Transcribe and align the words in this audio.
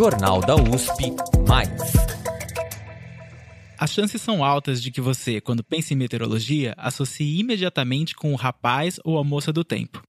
Jornal 0.00 0.40
da 0.40 0.56
USP 0.56 1.14
Mais. 1.46 1.92
As 3.78 3.92
chances 3.92 4.22
são 4.22 4.42
altas 4.42 4.80
de 4.80 4.90
que 4.90 4.98
você, 4.98 5.42
quando 5.42 5.62
pensa 5.62 5.92
em 5.92 5.96
meteorologia, 5.98 6.72
associe 6.78 7.38
imediatamente 7.38 8.14
com 8.14 8.32
o 8.32 8.34
rapaz 8.34 8.98
ou 9.04 9.18
a 9.18 9.22
moça 9.22 9.52
do 9.52 9.62
tempo. 9.62 10.02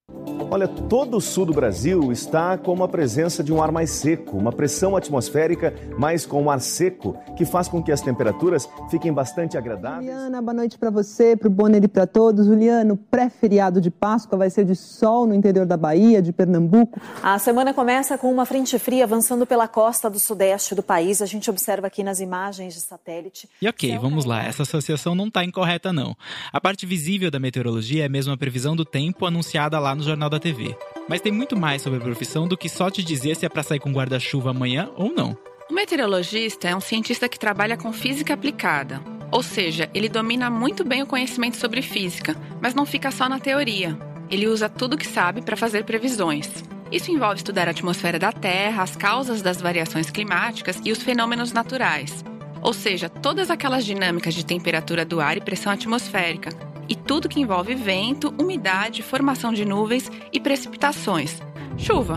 Olha, 0.53 0.67
todo 0.67 1.15
o 1.15 1.21
sul 1.21 1.45
do 1.45 1.53
Brasil 1.53 2.11
está 2.11 2.57
com 2.57 2.83
a 2.83 2.87
presença 2.89 3.41
de 3.41 3.53
um 3.53 3.63
ar 3.63 3.71
mais 3.71 3.89
seco, 3.89 4.37
uma 4.37 4.51
pressão 4.51 4.97
atmosférica 4.97 5.73
mais 5.97 6.25
com 6.25 6.43
um 6.43 6.51
ar 6.51 6.59
seco, 6.59 7.17
que 7.37 7.45
faz 7.45 7.69
com 7.69 7.81
que 7.81 7.89
as 7.89 8.01
temperaturas 8.01 8.67
fiquem 8.89 9.13
bastante 9.13 9.57
agradáveis. 9.57 10.11
Juliana, 10.11 10.41
boa 10.41 10.53
noite 10.53 10.77
para 10.77 10.89
você, 10.89 11.37
para 11.37 11.47
o 11.47 11.49
Bonner 11.49 11.81
e 11.81 11.87
para 11.87 12.05
todos. 12.05 12.47
Juliano, 12.47 12.97
pré-feriado 12.97 13.79
de 13.79 13.89
Páscoa 13.89 14.37
vai 14.37 14.49
ser 14.49 14.65
de 14.65 14.75
sol 14.75 15.25
no 15.25 15.33
interior 15.33 15.65
da 15.65 15.77
Bahia, 15.77 16.21
de 16.21 16.33
Pernambuco. 16.33 16.99
A 17.23 17.39
semana 17.39 17.73
começa 17.73 18.17
com 18.17 18.29
uma 18.29 18.45
frente 18.45 18.77
fria 18.77 19.05
avançando 19.05 19.45
pela 19.45 19.69
costa 19.69 20.09
do 20.09 20.19
sudeste 20.19 20.75
do 20.75 20.83
país. 20.83 21.21
A 21.21 21.25
gente 21.25 21.49
observa 21.49 21.87
aqui 21.87 22.03
nas 22.03 22.19
imagens 22.19 22.73
de 22.73 22.81
satélite. 22.81 23.47
E 23.61 23.69
ok, 23.69 23.97
vamos 23.99 24.25
lá, 24.25 24.43
essa 24.43 24.63
associação 24.63 25.15
não 25.15 25.27
está 25.27 25.45
incorreta 25.45 25.93
não. 25.93 26.13
A 26.51 26.59
parte 26.59 26.85
visível 26.85 27.31
da 27.31 27.39
meteorologia 27.39 28.03
é 28.03 28.09
mesmo 28.09 28.33
a 28.33 28.37
previsão 28.37 28.75
do 28.75 28.83
tempo 28.83 29.25
anunciada 29.25 29.79
lá 29.79 29.95
no 29.95 30.03
Jornal 30.03 30.29
da 30.29 30.40
TV. 30.41 30.75
Mas 31.07 31.21
tem 31.21 31.31
muito 31.31 31.57
mais 31.57 31.81
sobre 31.81 31.99
a 31.99 32.01
profissão 32.01 32.47
do 32.47 32.57
que 32.57 32.67
só 32.67 32.89
te 32.89 33.03
dizer 33.03 33.35
se 33.35 33.45
é 33.45 33.49
para 33.49 33.63
sair 33.63 33.79
com 33.79 33.91
guarda-chuva 33.91 34.49
amanhã 34.49 34.89
ou 34.95 35.13
não. 35.13 35.37
O 35.69 35.73
meteorologista 35.73 36.67
é 36.67 36.75
um 36.75 36.81
cientista 36.81 37.29
que 37.29 37.39
trabalha 37.39 37.77
com 37.77 37.93
física 37.93 38.33
aplicada. 38.33 39.01
Ou 39.31 39.41
seja, 39.41 39.89
ele 39.93 40.09
domina 40.09 40.49
muito 40.49 40.83
bem 40.83 41.01
o 41.01 41.07
conhecimento 41.07 41.55
sobre 41.55 41.81
física, 41.81 42.35
mas 42.59 42.75
não 42.75 42.85
fica 42.85 43.09
só 43.09 43.29
na 43.29 43.39
teoria. 43.39 43.97
Ele 44.29 44.47
usa 44.47 44.67
tudo 44.67 44.97
que 44.97 45.07
sabe 45.07 45.41
para 45.41 45.55
fazer 45.55 45.85
previsões. 45.85 46.49
Isso 46.91 47.09
envolve 47.09 47.37
estudar 47.37 47.69
a 47.69 47.71
atmosfera 47.71 48.19
da 48.19 48.33
Terra, 48.33 48.83
as 48.83 48.97
causas 48.97 49.41
das 49.41 49.61
variações 49.61 50.09
climáticas 50.09 50.81
e 50.83 50.91
os 50.91 51.01
fenômenos 51.01 51.53
naturais. 51.53 52.23
Ou 52.61 52.73
seja, 52.73 53.07
todas 53.07 53.49
aquelas 53.49 53.85
dinâmicas 53.85 54.33
de 54.33 54.45
temperatura 54.45 55.05
do 55.05 55.21
ar 55.21 55.37
e 55.37 55.41
pressão 55.41 55.71
atmosférica, 55.71 56.49
e 56.91 56.95
tudo 56.95 57.29
que 57.29 57.39
envolve 57.39 57.73
vento, 57.73 58.33
umidade, 58.37 59.01
formação 59.01 59.53
de 59.53 59.63
nuvens 59.63 60.11
e 60.33 60.41
precipitações. 60.41 61.41
Chuva. 61.77 62.15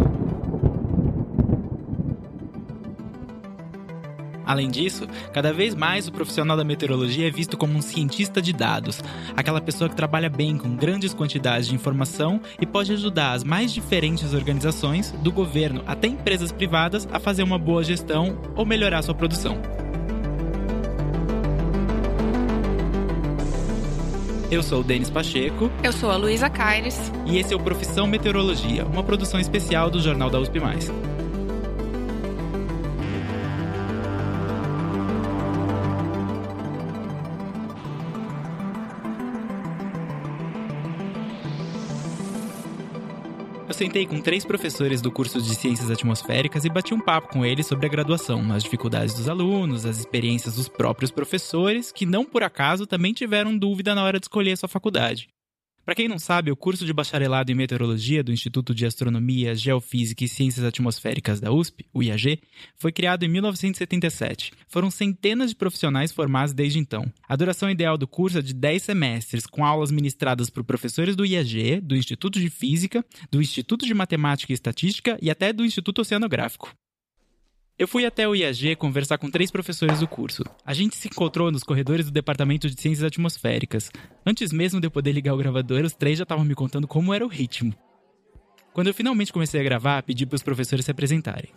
Além 4.44 4.68
disso, 4.68 5.06
cada 5.32 5.52
vez 5.52 5.76
mais 5.76 6.08
o 6.08 6.12
profissional 6.12 6.56
da 6.56 6.64
meteorologia 6.64 7.28
é 7.28 7.30
visto 7.30 7.56
como 7.56 7.78
um 7.78 7.80
cientista 7.80 8.42
de 8.42 8.52
dados, 8.52 9.00
aquela 9.36 9.60
pessoa 9.60 9.88
que 9.88 9.94
trabalha 9.94 10.28
bem 10.28 10.58
com 10.58 10.74
grandes 10.74 11.14
quantidades 11.14 11.68
de 11.68 11.74
informação 11.76 12.40
e 12.60 12.66
pode 12.66 12.92
ajudar 12.92 13.32
as 13.32 13.44
mais 13.44 13.72
diferentes 13.72 14.34
organizações, 14.34 15.12
do 15.22 15.30
governo 15.30 15.84
até 15.86 16.08
empresas 16.08 16.50
privadas, 16.50 17.08
a 17.12 17.20
fazer 17.20 17.44
uma 17.44 17.58
boa 17.58 17.84
gestão 17.84 18.36
ou 18.56 18.66
melhorar 18.66 19.02
sua 19.02 19.14
produção. 19.14 19.73
Eu 24.54 24.62
sou 24.62 24.82
o 24.82 24.84
Denis 24.84 25.10
Pacheco. 25.10 25.68
Eu 25.82 25.92
sou 25.92 26.12
a 26.12 26.16
Luísa 26.16 26.48
Caires. 26.48 27.10
E 27.26 27.38
esse 27.38 27.52
é 27.52 27.56
o 27.56 27.58
Profissão 27.58 28.06
Meteorologia, 28.06 28.84
uma 28.84 29.02
produção 29.02 29.40
especial 29.40 29.90
do 29.90 29.98
Jornal 30.00 30.30
da 30.30 30.38
USP. 30.38 30.60
Eu 43.74 43.78
sentei 43.78 44.06
com 44.06 44.20
três 44.20 44.44
professores 44.44 45.02
do 45.02 45.10
curso 45.10 45.42
de 45.42 45.52
Ciências 45.52 45.90
Atmosféricas 45.90 46.64
e 46.64 46.68
bati 46.70 46.94
um 46.94 47.00
papo 47.00 47.26
com 47.26 47.44
eles 47.44 47.66
sobre 47.66 47.86
a 47.86 47.88
graduação, 47.88 48.52
as 48.52 48.62
dificuldades 48.62 49.14
dos 49.14 49.28
alunos, 49.28 49.84
as 49.84 49.98
experiências 49.98 50.54
dos 50.54 50.68
próprios 50.68 51.10
professores, 51.10 51.90
que 51.90 52.06
não 52.06 52.24
por 52.24 52.44
acaso 52.44 52.86
também 52.86 53.12
tiveram 53.12 53.58
dúvida 53.58 53.92
na 53.92 54.04
hora 54.04 54.20
de 54.20 54.26
escolher 54.26 54.56
sua 54.56 54.68
faculdade. 54.68 55.28
Para 55.84 55.94
quem 55.94 56.08
não 56.08 56.18
sabe, 56.18 56.50
o 56.50 56.56
curso 56.56 56.86
de 56.86 56.94
bacharelado 56.94 57.52
em 57.52 57.54
meteorologia 57.54 58.24
do 58.24 58.32
Instituto 58.32 58.74
de 58.74 58.86
Astronomia, 58.86 59.54
Geofísica 59.54 60.24
e 60.24 60.28
Ciências 60.28 60.64
Atmosféricas 60.64 61.40
da 61.40 61.52
USP, 61.52 61.84
o 61.92 62.02
IAG, 62.02 62.40
foi 62.74 62.90
criado 62.90 63.22
em 63.24 63.28
1977. 63.28 64.52
Foram 64.66 64.90
centenas 64.90 65.50
de 65.50 65.56
profissionais 65.56 66.10
formados 66.10 66.54
desde 66.54 66.78
então. 66.78 67.04
A 67.28 67.36
duração 67.36 67.68
ideal 67.68 67.98
do 67.98 68.08
curso 68.08 68.38
é 68.38 68.42
de 68.42 68.54
10 68.54 68.82
semestres, 68.82 69.46
com 69.46 69.62
aulas 69.62 69.90
ministradas 69.90 70.48
por 70.48 70.64
professores 70.64 71.14
do 71.14 71.26
IAG, 71.26 71.82
do 71.82 71.94
Instituto 71.94 72.40
de 72.40 72.48
Física, 72.48 73.04
do 73.30 73.42
Instituto 73.42 73.84
de 73.84 73.92
Matemática 73.92 74.52
e 74.52 74.54
Estatística 74.54 75.18
e 75.20 75.30
até 75.30 75.52
do 75.52 75.66
Instituto 75.66 76.00
Oceanográfico. 76.00 76.74
Eu 77.76 77.88
fui 77.88 78.06
até 78.06 78.28
o 78.28 78.36
IAG 78.36 78.76
conversar 78.76 79.18
com 79.18 79.28
três 79.28 79.50
professores 79.50 79.98
do 79.98 80.06
curso. 80.06 80.44
A 80.64 80.72
gente 80.72 80.94
se 80.94 81.08
encontrou 81.08 81.50
nos 81.50 81.64
corredores 81.64 82.06
do 82.06 82.12
Departamento 82.12 82.70
de 82.70 82.80
Ciências 82.80 83.04
Atmosféricas. 83.04 83.90
Antes 84.24 84.52
mesmo 84.52 84.80
de 84.80 84.86
eu 84.86 84.92
poder 84.92 85.10
ligar 85.10 85.34
o 85.34 85.36
gravador, 85.36 85.82
os 85.84 85.92
três 85.92 86.16
já 86.16 86.22
estavam 86.22 86.44
me 86.44 86.54
contando 86.54 86.86
como 86.86 87.12
era 87.12 87.24
o 87.24 87.28
ritmo. 87.28 87.74
Quando 88.72 88.86
eu 88.86 88.94
finalmente 88.94 89.32
comecei 89.32 89.60
a 89.60 89.64
gravar, 89.64 90.00
pedi 90.04 90.24
para 90.24 90.36
os 90.36 90.42
professores 90.42 90.84
se 90.84 90.90
apresentarem. 90.92 91.50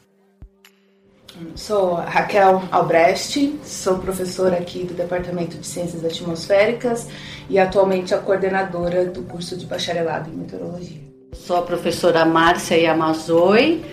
Sou 1.54 1.94
Raquel 1.94 2.68
Albrecht, 2.72 3.60
sou 3.64 4.00
professora 4.00 4.58
aqui 4.58 4.86
do 4.86 4.96
Departamento 4.96 5.56
de 5.60 5.68
Ciências 5.68 6.04
Atmosféricas 6.04 7.08
e 7.48 7.60
atualmente 7.60 8.16
a 8.16 8.18
coordenadora 8.18 9.06
do 9.06 9.22
curso 9.22 9.56
de 9.56 9.68
bacharelado 9.68 10.32
em 10.32 10.34
meteorologia. 10.34 11.00
Sou 11.34 11.58
a 11.58 11.62
professora 11.62 12.26
Márcia 12.26 12.76
Yamazoi, 12.76 13.86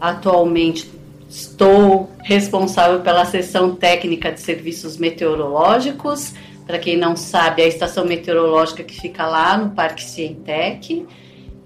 atualmente 0.00 0.97
Estou 1.28 2.08
responsável 2.22 3.00
pela 3.00 3.24
seção 3.26 3.74
técnica 3.74 4.32
de 4.32 4.40
serviços 4.40 4.96
meteorológicos. 4.96 6.32
Para 6.66 6.78
quem 6.78 6.96
não 6.96 7.16
sabe, 7.16 7.62
a 7.62 7.66
estação 7.66 8.06
meteorológica 8.06 8.82
que 8.82 8.98
fica 8.98 9.26
lá 9.26 9.56
no 9.58 9.70
Parque 9.70 10.02
Cientec. 10.02 11.06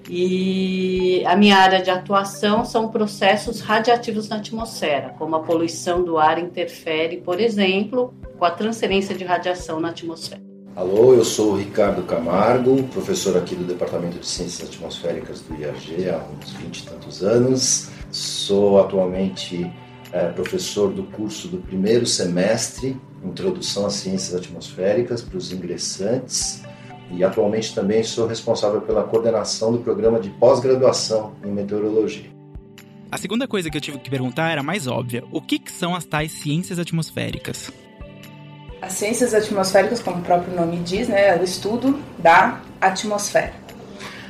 E 0.09 1.23
a 1.27 1.37
minha 1.37 1.57
área 1.57 1.81
de 1.81 1.91
atuação 1.91 2.65
são 2.65 2.89
processos 2.89 3.61
radiativos 3.61 4.29
na 4.29 4.37
atmosfera, 4.37 5.15
como 5.17 5.37
a 5.37 5.41
poluição 5.41 6.03
do 6.03 6.19
ar 6.19 6.41
interfere, 6.41 7.19
por 7.19 7.41
exemplo, 7.41 8.13
com 8.37 8.45
a 8.45 8.51
transferência 8.51 9.15
de 9.15 9.25
radiação 9.25 9.79
na 9.79 9.91
atmosfera. 9.91 10.43
Alô, 10.75 11.15
eu 11.15 11.25
sou 11.25 11.53
o 11.53 11.57
Ricardo 11.57 12.03
Camargo, 12.03 12.83
professor 12.85 13.37
aqui 13.37 13.55
do 13.55 13.63
Departamento 13.63 14.19
de 14.19 14.27
Ciências 14.27 14.69
Atmosféricas 14.69 15.41
do 15.41 15.55
IAG 15.55 16.09
há 16.09 16.25
uns 16.37 16.51
20 16.53 16.79
e 16.79 16.87
tantos 16.87 17.23
anos. 17.23 17.91
Sou 18.13 18.79
atualmente 18.79 19.73
é, 20.13 20.29
professor 20.29 20.93
do 20.93 21.05
curso 21.05 21.49
do 21.49 21.57
primeiro 21.57 22.05
semestre, 22.05 23.01
Introdução 23.25 23.87
às 23.87 23.95
Ciências 23.95 24.35
Atmosféricas, 24.35 25.23
para 25.23 25.39
os 25.39 25.51
ingressantes. 25.51 26.63
E 27.11 27.25
atualmente 27.25 27.75
também 27.75 28.03
sou 28.03 28.27
responsável 28.27 28.83
pela 28.83 29.03
coordenação 29.03 29.73
do 29.73 29.79
programa 29.79 30.21
de 30.21 30.29
pós-graduação 30.29 31.33
em 31.43 31.51
meteorologia. 31.51 32.31
A 33.11 33.17
segunda 33.17 33.49
coisa 33.49 33.71
que 33.71 33.79
eu 33.79 33.81
tive 33.81 33.99
que 33.99 34.11
perguntar 34.11 34.51
era 34.51 34.63
mais 34.63 34.87
óbvia: 34.87 35.25
o 35.33 35.41
que, 35.41 35.59
que 35.59 35.73
são 35.73 35.95
as 35.95 36.05
tais 36.05 36.33
ciências 36.33 36.79
atmosféricas? 36.79 37.73
As 38.83 38.93
ciências 38.93 39.33
atmosféricas, 39.33 40.01
como 40.01 40.19
o 40.19 40.23
próprio 40.23 40.55
nome 40.55 40.79
diz, 40.79 41.09
né, 41.09 41.29
é 41.29 41.41
o 41.41 41.45
estudo 41.45 41.99
da 42.19 42.61
atmosfera. 42.79 43.55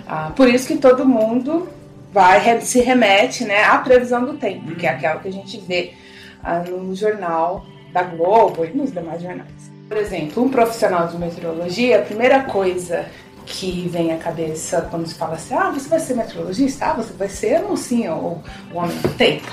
Ah, 0.06 0.30
por 0.36 0.48
isso 0.48 0.68
que 0.68 0.76
todo 0.76 1.04
mundo 1.04 1.68
vai 2.12 2.60
se 2.60 2.80
remete 2.80 3.44
né, 3.44 3.64
à 3.64 3.78
previsão 3.78 4.24
do 4.24 4.34
tempo, 4.34 4.74
que 4.74 4.86
é 4.86 4.90
aquela 4.90 5.18
que 5.18 5.28
a 5.28 5.32
gente 5.32 5.58
vê 5.60 5.94
ah, 6.42 6.60
no 6.60 6.94
jornal 6.94 7.64
da 7.92 8.02
Globo 8.02 8.64
e 8.64 8.70
nos 8.70 8.92
demais 8.92 9.22
jornais. 9.22 9.50
Por 9.88 9.96
exemplo, 9.96 10.42
um 10.42 10.48
profissional 10.48 11.08
de 11.08 11.18
meteorologia, 11.18 11.98
a 11.98 12.02
primeira 12.02 12.42
coisa 12.44 13.06
que 13.46 13.88
vem 13.88 14.12
à 14.12 14.18
cabeça 14.18 14.82
quando 14.90 15.06
se 15.06 15.14
fala 15.14 15.34
assim, 15.34 15.54
ah, 15.54 15.70
você 15.70 15.88
vai 15.88 16.00
ser 16.00 16.14
meteorologista? 16.14 16.86
Ah, 16.86 16.92
você 16.94 17.12
vai 17.14 17.28
ser 17.28 17.56
a 17.56 17.62
mocinha 17.62 18.14
ou 18.14 18.42
o 18.72 18.76
homem 18.76 18.96
do 18.98 19.08
tempo. 19.16 19.50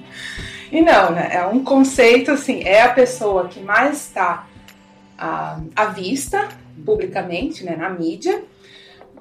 e 0.70 0.80
não, 0.82 1.10
né? 1.10 1.30
É 1.32 1.46
um 1.46 1.64
conceito 1.64 2.30
assim, 2.30 2.62
é 2.62 2.82
a 2.82 2.90
pessoa 2.90 3.48
que 3.48 3.60
mais 3.60 3.96
está 4.06 4.46
ah, 5.18 5.60
à 5.74 5.86
vista 5.86 6.48
publicamente, 6.84 7.64
né, 7.64 7.74
na 7.74 7.88
mídia, 7.88 8.42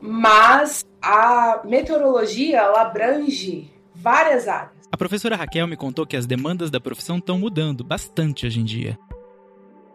mas 0.02 0.86
a 1.06 1.62
meteorologia 1.64 2.58
ela 2.58 2.82
abrange 2.82 3.72
várias 3.94 4.48
áreas. 4.48 4.72
A 4.92 4.98
professora 4.98 5.36
Raquel 5.36 5.68
me 5.68 5.78
contou 5.78 6.06
que 6.06 6.18
as 6.18 6.26
demandas 6.26 6.72
da 6.72 6.80
profissão 6.80 7.18
estão 7.18 7.38
mudando 7.38 7.84
bastante 7.84 8.48
hoje 8.48 8.60
em 8.60 8.64
dia. 8.64 8.98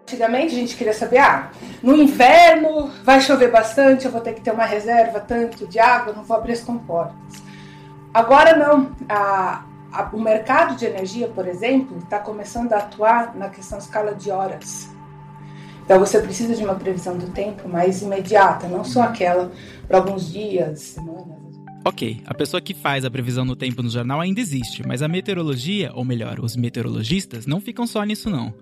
Antigamente 0.03 0.55
a 0.55 0.59
gente 0.59 0.77
queria 0.77 0.93
saber, 0.93 1.19
ah, 1.19 1.51
no 1.83 1.97
inverno 1.97 2.89
vai 3.03 3.21
chover 3.21 3.51
bastante, 3.51 4.05
eu 4.05 4.13
vou 4.13 4.21
ter 4.21 4.35
que 4.35 4.41
ter 4.41 4.53
uma 4.53 4.65
reserva 4.65 5.19
tanto 5.19 5.67
de 5.67 5.81
água, 5.81 6.13
não 6.13 6.23
vou 6.23 6.37
abrir 6.37 6.53
as 6.53 6.61
comportas. 6.61 7.43
Agora 8.15 8.57
não, 8.57 8.95
a, 9.09 9.65
a, 9.93 10.11
o 10.13 10.21
mercado 10.21 10.77
de 10.77 10.87
energia, 10.87 11.27
por 11.27 11.47
exemplo, 11.49 11.99
está 11.99 12.21
começando 12.21 12.73
a 12.73 12.79
atuar 12.79 13.35
na 13.35 13.49
questão 13.49 13.79
escala 13.79 14.15
de 14.15 14.31
horas. 14.31 14.91
Então 15.91 15.99
você 15.99 16.21
precisa 16.21 16.55
de 16.55 16.63
uma 16.63 16.77
previsão 16.77 17.19
do 17.19 17.27
tempo 17.33 17.69
mais 17.69 18.01
imediata, 18.01 18.69
não 18.69 18.85
só 18.85 19.03
aquela 19.03 19.51
para 19.89 19.99
alguns 19.99 20.33
dias, 20.33 20.79
semanas. 20.79 21.37
Ok, 21.85 22.23
a 22.25 22.33
pessoa 22.33 22.61
que 22.61 22.73
faz 22.73 23.05
a 23.05 23.11
previsão 23.11 23.45
do 23.45 23.57
tempo 23.57 23.83
no 23.83 23.91
jornal 23.91 24.21
ainda 24.21 24.41
existe, 24.41 24.87
mas 24.87 25.03
a 25.03 25.09
meteorologia, 25.09 25.91
ou 25.93 26.05
melhor, 26.05 26.39
os 26.39 26.55
meteorologistas, 26.55 27.45
não 27.45 27.61
ficam 27.61 27.89
só 27.89 28.05
nisso 28.05 28.31
não. 28.31 28.55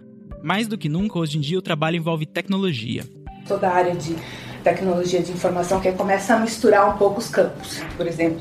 Mais 0.43 0.67
do 0.67 0.79
que 0.79 0.89
nunca, 0.89 1.19
hoje 1.19 1.37
em 1.37 1.43
dia, 1.43 1.59
o 1.59 1.61
trabalho 1.61 1.99
envolve 1.99 2.25
tecnologia. 2.25 3.05
Toda 3.47 3.69
a 3.69 3.75
área 3.75 3.95
de 3.95 4.17
tecnologia 4.65 5.23
de 5.23 5.31
informação 5.31 5.83
que 5.83 5.93
começa 5.93 6.35
a 6.35 6.39
misturar 6.39 6.89
um 6.89 6.97
pouco 6.97 7.19
os 7.19 7.29
campos. 7.29 7.83
Por 7.95 8.07
exemplo, 8.07 8.41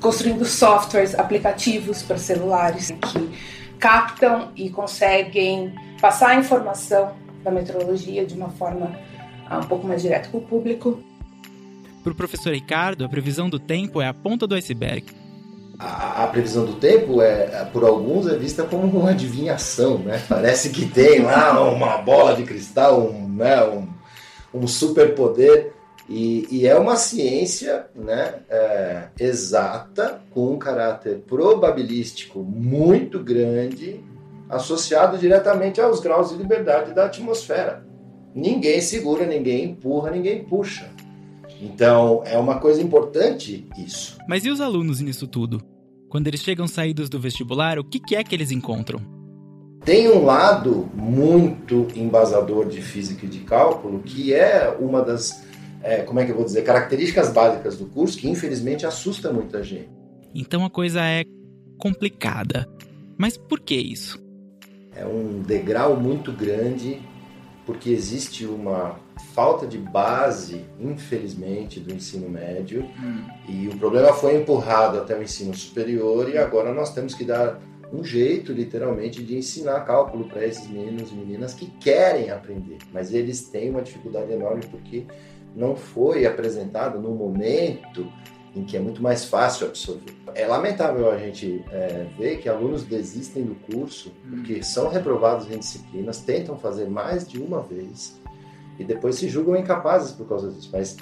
construindo 0.00 0.44
softwares, 0.44 1.16
aplicativos 1.16 2.02
para 2.02 2.18
celulares 2.18 2.90
que 2.90 3.30
captam 3.78 4.50
e 4.56 4.70
conseguem 4.70 5.72
passar 6.00 6.30
a 6.30 6.34
informação 6.34 7.27
da 7.42 7.50
meteorologia 7.50 8.26
de 8.26 8.34
uma 8.34 8.48
forma 8.50 8.98
ah, 9.48 9.58
um 9.58 9.66
pouco 9.66 9.86
mais 9.86 10.02
direta 10.02 10.28
para 10.28 10.38
o 10.38 10.42
público. 10.42 11.02
Para 12.02 12.12
o 12.12 12.14
professor 12.14 12.52
Ricardo, 12.52 13.04
a 13.04 13.08
previsão 13.08 13.48
do 13.48 13.58
tempo 13.58 14.00
é 14.00 14.06
a 14.06 14.14
ponta 14.14 14.46
do 14.46 14.54
iceberg. 14.54 15.04
A, 15.78 16.24
a, 16.24 16.26
previsão 16.26 16.64
do 16.64 16.74
tempo, 16.74 17.22
é, 17.22 17.64
por 17.72 17.84
alguns, 17.84 18.26
é 18.26 18.36
vista 18.36 18.64
como 18.64 18.98
uma 18.98 19.10
adivinhação, 19.10 19.98
né? 19.98 20.20
Parece 20.28 20.70
que 20.70 20.86
tem 20.86 21.22
lá 21.22 21.60
uma 21.70 21.98
bola 21.98 22.34
de 22.34 22.42
cristal, 22.42 23.00
um, 23.00 23.28
né, 23.28 23.62
um, 23.64 23.86
um 24.52 24.66
superpoder. 24.66 25.72
E, 26.08 26.48
e, 26.50 26.66
é 26.66 26.74
uma 26.74 26.96
ciência 26.96 27.86
né, 27.94 28.36
é, 28.48 29.08
exata, 29.20 30.22
com 30.30 30.54
um 30.54 30.58
caráter 30.58 31.18
probabilístico 31.28 32.42
muito 32.42 33.22
grande, 33.22 34.02
associado 34.48 35.18
diretamente 35.18 35.80
aos 35.80 36.00
graus 36.00 36.30
de 36.30 36.36
liberdade 36.36 36.92
da 36.92 37.06
atmosfera. 37.06 37.86
Ninguém 38.34 38.80
segura, 38.80 39.26
ninguém 39.26 39.64
empurra, 39.64 40.10
ninguém 40.10 40.44
puxa. 40.44 40.90
Então, 41.60 42.22
é 42.24 42.38
uma 42.38 42.60
coisa 42.60 42.80
importante 42.80 43.66
isso. 43.76 44.16
Mas 44.28 44.44
e 44.44 44.50
os 44.50 44.60
alunos 44.60 45.00
nisso 45.00 45.26
tudo? 45.26 45.60
Quando 46.08 46.28
eles 46.28 46.40
chegam 46.40 46.68
saídos 46.68 47.08
do 47.08 47.18
vestibular, 47.18 47.78
o 47.78 47.84
que 47.84 48.14
é 48.14 48.22
que 48.22 48.34
eles 48.34 48.50
encontram? 48.50 49.00
Tem 49.84 50.08
um 50.08 50.24
lado 50.24 50.88
muito 50.94 51.86
embasador 51.94 52.68
de 52.68 52.80
física 52.80 53.26
e 53.26 53.28
de 53.28 53.40
cálculo, 53.40 54.00
que 54.00 54.34
é 54.34 54.74
uma 54.78 55.02
das, 55.02 55.44
é, 55.82 56.02
como 56.02 56.20
é 56.20 56.24
que 56.24 56.30
eu 56.30 56.36
vou 56.36 56.44
dizer, 56.44 56.62
características 56.62 57.32
básicas 57.32 57.76
do 57.76 57.86
curso, 57.86 58.18
que 58.18 58.28
infelizmente 58.28 58.86
assusta 58.86 59.32
muita 59.32 59.62
gente. 59.62 59.90
Então 60.34 60.64
a 60.64 60.70
coisa 60.70 61.00
é 61.02 61.24
complicada. 61.78 62.68
Mas 63.16 63.36
por 63.36 63.60
que 63.60 63.74
isso? 63.74 64.27
É 64.98 65.06
um 65.06 65.40
degrau 65.42 65.96
muito 65.96 66.32
grande, 66.32 67.00
porque 67.64 67.90
existe 67.90 68.44
uma 68.44 68.98
falta 69.34 69.66
de 69.66 69.78
base, 69.78 70.64
infelizmente, 70.80 71.78
do 71.78 71.94
ensino 71.94 72.28
médio, 72.28 72.82
hum. 72.82 73.24
e 73.48 73.68
o 73.68 73.78
problema 73.78 74.12
foi 74.12 74.36
empurrado 74.36 74.98
até 74.98 75.16
o 75.16 75.22
ensino 75.22 75.54
superior, 75.54 76.28
e 76.28 76.36
agora 76.36 76.72
nós 76.72 76.92
temos 76.92 77.14
que 77.14 77.24
dar 77.24 77.60
um 77.92 78.04
jeito, 78.04 78.52
literalmente, 78.52 79.22
de 79.22 79.36
ensinar 79.36 79.80
cálculo 79.80 80.28
para 80.28 80.44
esses 80.44 80.68
meninos 80.68 81.10
e 81.10 81.14
meninas 81.14 81.54
que 81.54 81.66
querem 81.80 82.30
aprender, 82.30 82.78
mas 82.92 83.14
eles 83.14 83.42
têm 83.42 83.70
uma 83.70 83.82
dificuldade 83.82 84.32
enorme 84.32 84.62
porque 84.70 85.04
não 85.54 85.74
foi 85.74 86.26
apresentado 86.26 87.00
no 87.00 87.14
momento 87.14 88.06
em 88.54 88.64
que 88.64 88.76
é 88.76 88.80
muito 88.80 89.02
mais 89.02 89.24
fácil 89.24 89.66
absorver. 89.66 90.14
É 90.34 90.46
lamentável 90.46 91.10
a 91.10 91.18
gente 91.18 91.64
é, 91.70 92.06
ver 92.18 92.38
que 92.38 92.48
alunos 92.48 92.84
desistem 92.84 93.44
do 93.44 93.54
curso 93.54 94.12
porque 94.28 94.58
hum. 94.58 94.62
são 94.62 94.88
reprovados 94.88 95.50
em 95.50 95.58
disciplinas, 95.58 96.18
tentam 96.18 96.56
fazer 96.56 96.88
mais 96.88 97.26
de 97.26 97.40
uma 97.40 97.62
vez 97.62 98.20
e 98.78 98.84
depois 98.84 99.16
se 99.16 99.28
julgam 99.28 99.56
incapazes 99.56 100.12
por 100.12 100.28
causa 100.28 100.50
disso. 100.50 100.70
Mas 100.72 100.96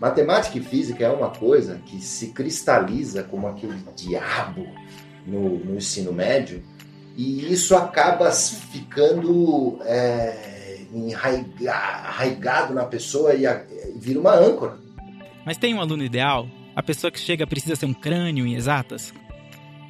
matemática 0.00 0.58
e 0.58 0.62
física 0.62 1.04
é 1.04 1.10
uma 1.10 1.30
coisa 1.30 1.80
que 1.86 2.00
se 2.00 2.28
cristaliza 2.28 3.22
como 3.22 3.46
aquele 3.46 3.78
diabo 3.96 4.66
no, 5.26 5.58
no 5.58 5.76
ensino 5.76 6.12
médio 6.12 6.62
e 7.16 7.52
isso 7.52 7.76
acaba 7.76 8.30
ficando 8.30 9.78
é, 9.84 10.78
enraigado 10.92 12.74
na 12.74 12.84
pessoa 12.84 13.34
e, 13.34 13.46
a, 13.46 13.64
e 13.94 13.98
vira 13.98 14.18
uma 14.18 14.34
âncora. 14.34 14.78
Mas 15.44 15.56
tem 15.56 15.74
um 15.74 15.80
aluno 15.80 16.02
ideal? 16.02 16.48
A 16.74 16.82
pessoa 16.82 17.10
que 17.10 17.18
chega 17.18 17.46
precisa 17.46 17.76
ser 17.76 17.86
um 17.86 17.94
crânio 17.94 18.46
em 18.46 18.54
exatas? 18.54 19.12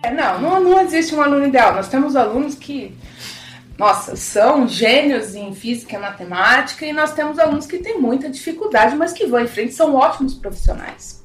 É, 0.03 0.11
não, 0.11 0.41
não, 0.41 0.61
não 0.61 0.81
existe 0.81 1.15
um 1.15 1.23
aluno 1.23 1.47
ideal. 1.47 1.75
Nós 1.75 1.89
temos 1.89 2.17
alunos 2.17 2.55
que 2.55 2.97
nossa, 3.79 4.15
são 4.17 4.69
gênios 4.69 5.35
em 5.35 5.53
física 5.55 5.97
e 5.97 5.99
matemática, 5.99 6.87
e 6.87 6.93
nós 6.93 7.13
temos 7.15 7.39
alunos 7.39 7.67
que 7.67 7.79
têm 7.79 7.99
muita 7.99 8.29
dificuldade, 8.29 8.95
mas 8.95 9.13
que 9.13 9.27
vão 9.27 9.41
em 9.41 9.49
frente, 9.49 9.75
são 9.75 9.95
ótimos 9.95 10.35
profissionais. 10.35 11.25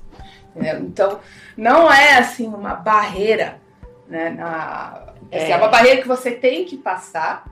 Entendeu? 0.56 0.80
Então, 0.80 1.20
não 1.56 1.92
é 1.92 2.18
assim 2.18 2.48
uma 2.48 2.74
barreira, 2.74 3.62
né? 4.08 4.30
Na, 4.32 5.14
assim, 5.32 5.46
é. 5.46 5.52
é 5.52 5.58
uma 5.58 5.68
barreira 5.68 6.02
que 6.02 6.08
você 6.08 6.32
tem 6.32 6.66
que 6.66 6.78
passar, 6.78 7.48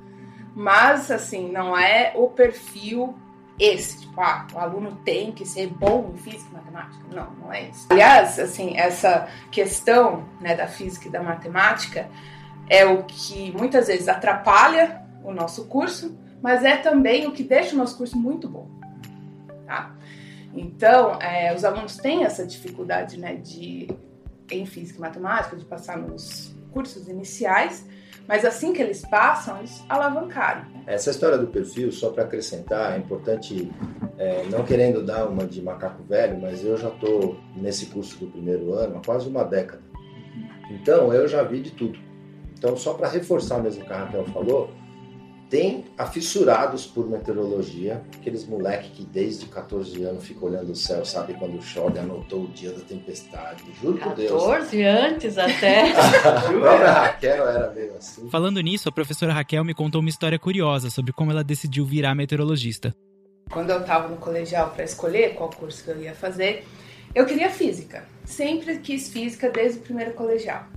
mas 0.55 1.11
assim, 1.11 1.51
não 1.51 1.77
é 1.77 2.13
o 2.15 2.27
perfil 2.29 3.15
esse, 3.57 4.01
tipo, 4.01 4.19
ah, 4.19 4.45
o 4.53 4.59
aluno 4.59 4.99
tem 5.05 5.31
que 5.31 5.45
ser 5.45 5.67
bom 5.67 6.11
em 6.13 6.17
física 6.17 6.49
e 6.51 6.53
matemática. 6.53 7.05
Não, 7.11 7.31
não 7.35 7.53
é 7.53 7.69
isso. 7.69 7.87
Aliás, 7.89 8.37
assim, 8.37 8.77
essa 8.77 9.27
questão 9.49 10.25
né, 10.41 10.55
da 10.55 10.67
física 10.67 11.07
e 11.07 11.11
da 11.11 11.23
matemática 11.23 12.09
é 12.69 12.85
o 12.85 13.03
que 13.03 13.51
muitas 13.57 13.87
vezes 13.87 14.07
atrapalha 14.07 15.01
o 15.23 15.31
nosso 15.31 15.65
curso, 15.65 16.17
mas 16.41 16.63
é 16.63 16.77
também 16.77 17.27
o 17.27 17.31
que 17.31 17.43
deixa 17.43 17.75
o 17.75 17.77
nosso 17.77 17.97
curso 17.97 18.17
muito 18.17 18.49
bom. 18.49 18.69
Tá? 19.65 19.95
Então, 20.53 21.19
é, 21.21 21.53
os 21.55 21.63
alunos 21.63 21.97
têm 21.97 22.23
essa 22.23 22.45
dificuldade 22.45 23.17
né, 23.17 23.35
de, 23.35 23.89
em 24.51 24.65
física 24.65 24.99
e 24.99 25.01
matemática, 25.01 25.55
de 25.55 25.65
passar 25.65 25.97
nos 25.97 26.53
cursos 26.71 27.07
iniciais, 27.07 27.85
mas 28.27 28.43
assim 28.43 28.73
que 28.73 28.81
eles 28.81 29.01
passam, 29.01 29.59
eles 29.59 29.83
alavancaram. 29.87 30.65
Essa 30.87 31.11
história 31.11 31.37
do 31.37 31.47
perfil, 31.47 31.91
só 31.91 32.09
para 32.09 32.23
acrescentar, 32.23 32.93
é 32.93 32.97
importante, 32.97 33.71
é, 34.17 34.43
não 34.49 34.63
querendo 34.63 35.03
dar 35.03 35.27
uma 35.27 35.45
de 35.45 35.61
macaco 35.61 36.03
velho, 36.03 36.39
mas 36.39 36.63
eu 36.63 36.77
já 36.77 36.89
estou 36.89 37.37
nesse 37.55 37.87
curso 37.87 38.17
do 38.17 38.27
primeiro 38.27 38.73
ano 38.73 38.97
há 38.97 39.01
quase 39.05 39.27
uma 39.27 39.43
década. 39.43 39.81
Então, 40.71 41.13
eu 41.13 41.27
já 41.27 41.43
vi 41.43 41.61
de 41.61 41.71
tudo. 41.71 41.99
Então, 42.57 42.75
só 42.75 42.93
para 42.93 43.07
reforçar 43.07 43.59
mesmo 43.59 43.83
o 43.83 43.85
que 43.85 43.93
a 43.93 44.05
Raquel 44.05 44.25
falou, 44.25 44.71
tem 45.55 45.85
afissurados 45.97 46.85
por 46.85 47.09
meteorologia, 47.09 48.03
aqueles 48.19 48.45
moleque 48.45 48.89
que 48.89 49.05
desde 49.05 49.45
14 49.45 50.03
anos 50.03 50.25
fica 50.25 50.45
olhando 50.45 50.73
o 50.73 50.75
céu, 50.75 51.05
sabe 51.05 51.33
quando 51.35 51.61
chove, 51.61 51.97
anotou 51.97 52.43
o 52.43 52.47
dia 52.49 52.73
da 52.73 52.81
tempestade. 52.81 53.63
Juro 53.81 53.97
por 53.97 54.13
Deus. 54.15 54.31
14 54.31 54.83
antes 54.83 55.37
até. 55.37 55.93
a 55.95 56.91
Raquel 56.91 57.47
era 57.47 57.71
meio 57.71 57.95
assim. 57.95 58.29
Falando 58.29 58.59
nisso, 58.59 58.89
a 58.89 58.91
professora 58.91 59.31
Raquel 59.31 59.63
me 59.63 59.73
contou 59.73 60.01
uma 60.01 60.09
história 60.09 60.37
curiosa 60.37 60.89
sobre 60.89 61.13
como 61.13 61.31
ela 61.31 61.41
decidiu 61.41 61.85
virar 61.85 62.13
meteorologista. 62.15 62.93
Quando 63.49 63.69
eu 63.69 63.79
estava 63.79 64.09
no 64.09 64.17
colegial 64.17 64.71
para 64.71 64.83
escolher 64.83 65.35
qual 65.35 65.49
curso 65.49 65.85
que 65.85 65.89
eu 65.89 66.01
ia 66.01 66.13
fazer, 66.13 66.65
eu 67.13 67.25
queria 67.25 67.49
física. 67.49 68.03
Sempre 68.25 68.79
quis 68.79 69.07
física 69.07 69.49
desde 69.49 69.79
o 69.79 69.81
primeiro 69.83 70.11
colegial. 70.15 70.67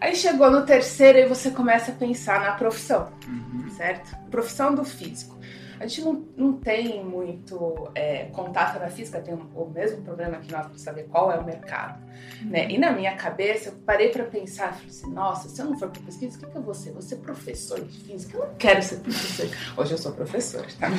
Aí 0.00 0.14
chegou 0.14 0.50
no 0.50 0.64
terceiro 0.64 1.18
e 1.18 1.26
você 1.26 1.50
começa 1.50 1.90
a 1.90 1.94
pensar 1.94 2.40
na 2.40 2.52
profissão, 2.52 3.10
uhum. 3.26 3.70
certo? 3.70 4.16
Profissão 4.30 4.74
do 4.74 4.84
físico. 4.84 5.36
A 5.78 5.86
gente 5.86 6.02
não, 6.02 6.24
não 6.36 6.52
tem 6.54 7.04
muito 7.04 7.90
é, 7.94 8.24
contato 8.32 8.78
na 8.78 8.88
física, 8.88 9.20
tem 9.20 9.34
o 9.34 9.66
mesmo 9.66 10.00
problema 10.02 10.38
que 10.38 10.50
nós 10.50 10.66
para 10.66 10.78
saber 10.78 11.04
qual 11.04 11.30
é 11.30 11.38
o 11.38 11.44
mercado. 11.44 12.02
Uhum. 12.42 12.48
Né? 12.48 12.70
E 12.70 12.78
na 12.78 12.92
minha 12.92 13.14
cabeça, 13.14 13.68
eu 13.68 13.74
parei 13.84 14.08
para 14.08 14.24
pensar, 14.24 14.72
falei 14.72 14.88
assim, 14.88 15.12
nossa, 15.12 15.48
se 15.50 15.60
eu 15.60 15.66
não 15.66 15.78
for 15.78 15.90
para 15.90 16.02
pesquisa, 16.02 16.36
o 16.36 16.40
que, 16.40 16.46
que 16.46 16.56
eu 16.56 16.62
vou 16.62 16.74
ser? 16.74 16.92
Vou 16.92 17.02
ser 17.02 17.16
professor 17.16 17.78
de 17.80 17.98
física? 18.00 18.38
Eu 18.38 18.46
não 18.46 18.54
quero 18.54 18.82
ser 18.82 18.96
professor. 18.96 19.48
Hoje 19.76 19.92
eu 19.92 19.98
sou 19.98 20.12
professor, 20.12 20.66
tá? 20.78 20.88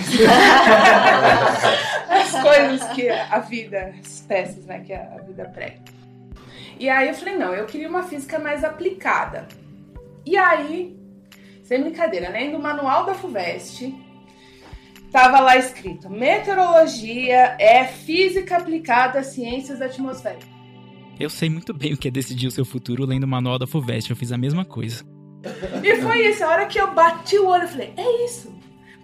As 2.10 2.32
coisas 2.42 2.84
que 2.94 3.10
a 3.10 3.40
vida, 3.40 3.96
as 4.00 4.22
peças 4.22 4.66
né, 4.66 4.80
que 4.82 4.94
a 4.94 5.18
vida 5.26 5.46
prega. 5.46 5.97
E 6.80 6.90
aí 6.90 7.08
eu 7.08 7.14
falei, 7.14 7.36
não, 7.36 7.54
eu 7.54 7.66
queria 7.66 7.90
uma 7.90 8.04
física 8.04 8.38
mais 8.40 8.64
aplicada. 8.64 9.48
E 10.26 10.38
aí, 10.38 10.96
sem 11.64 11.82
brincadeira, 11.82 12.30
lendo 12.30 12.58
o 12.58 12.62
manual 12.62 13.06
da 13.06 13.14
FUVEST, 13.14 13.94
tava 15.12 15.40
lá 15.40 15.58
escrito: 15.58 16.10
meteorologia 16.10 17.56
é 17.60 17.86
física 17.86 18.58
aplicada 18.58 19.20
às 19.20 19.28
ciências 19.28 19.82
atmosféricas. 19.82 20.50
Eu 21.20 21.30
sei 21.30 21.50
muito 21.50 21.74
bem 21.74 21.94
o 21.94 21.98
que 21.98 22.10
é 22.10 22.12
decidir 22.12 22.48
o 22.48 22.52
seu 22.52 22.66
futuro 22.66 23.06
lendo 23.06 23.24
o 23.24 23.28
manual 23.28 23.58
da 23.58 23.66
FUVEST, 23.66 24.12
eu 24.12 24.16
fiz 24.16 24.32
a 24.32 24.38
mesma 24.38 24.64
coisa. 24.64 25.04
E 25.84 25.96
foi 26.02 26.28
isso, 26.28 26.44
a 26.44 26.50
hora 26.50 26.66
que 26.66 26.80
eu 26.80 26.94
bati 26.94 27.38
o 27.38 27.48
olho, 27.48 27.64
eu 27.64 27.68
falei: 27.70 27.94
é 27.98 28.26
isso. 28.26 28.57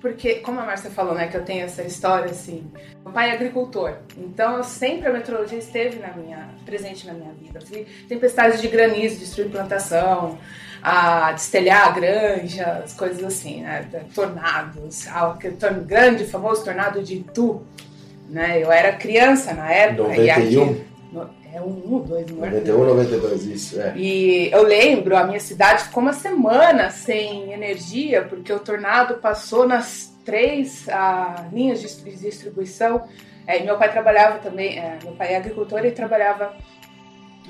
Porque, 0.03 0.35
como 0.41 0.59
a 0.59 0.65
Márcia 0.65 0.91
falou, 0.91 1.15
né, 1.15 1.27
que 1.27 1.37
eu 1.37 1.45
tenho 1.45 1.63
essa 1.63 1.81
história 1.81 2.29
assim, 2.29 2.69
meu 3.05 3.13
pai 3.13 3.29
é 3.29 3.35
agricultor, 3.35 3.99
então 4.17 4.61
sempre 4.61 5.07
a 5.07 5.13
meteorologia 5.13 5.57
esteve 5.57 5.97
na 5.97 6.09
minha, 6.09 6.49
presente 6.65 7.07
na 7.07 7.13
minha 7.13 7.31
vida. 7.31 7.61
Eu 7.71 7.85
tempestades 8.09 8.61
de 8.61 8.67
granizo, 8.67 9.17
destruir 9.17 9.49
plantação, 9.49 10.37
a 10.81 11.31
destelhar 11.31 11.87
a 11.87 11.91
granja, 11.91 12.81
as 12.83 12.93
coisas 12.93 13.23
assim, 13.23 13.61
né, 13.61 13.87
tornados, 14.13 15.07
aquele 15.07 15.55
grande, 15.85 16.25
famoso 16.25 16.65
tornado 16.65 17.01
de 17.01 17.19
Itu, 17.19 17.61
né, 18.27 18.61
eu 18.61 18.69
era 18.73 18.91
criança 18.91 19.53
na 19.53 19.71
época. 19.71 20.09
91? 20.09 20.21
E 20.25 20.29
aqui, 20.29 20.85
É 21.53 21.61
um 21.61 21.93
ou 21.93 21.99
dois, 21.99 22.25
não 22.31 22.43
é? 22.43 22.49
91, 22.49 22.83
92, 22.83 23.45
isso, 23.45 23.79
é. 23.79 23.93
E 23.95 24.49
eu 24.51 24.63
lembro, 24.63 25.15
a 25.15 25.23
minha 25.23 25.39
cidade 25.39 25.83
ficou 25.83 26.01
uma 26.01 26.11
semana 26.11 26.89
sem 26.89 27.53
energia, 27.53 28.23
porque 28.23 28.51
o 28.51 28.59
tornado 28.59 29.19
passou 29.19 29.67
nas 29.67 30.11
três 30.25 30.89
ah, 30.89 31.47
linhas 31.53 31.79
de 31.79 32.15
distribuição. 32.17 33.07
É, 33.45 33.59
meu 33.59 33.77
pai 33.77 33.91
trabalhava 33.91 34.39
também, 34.39 34.79
é, 34.79 34.97
meu 35.03 35.13
pai 35.13 35.33
é 35.33 35.37
agricultor 35.37 35.85
e 35.85 35.91
trabalhava 35.91 36.57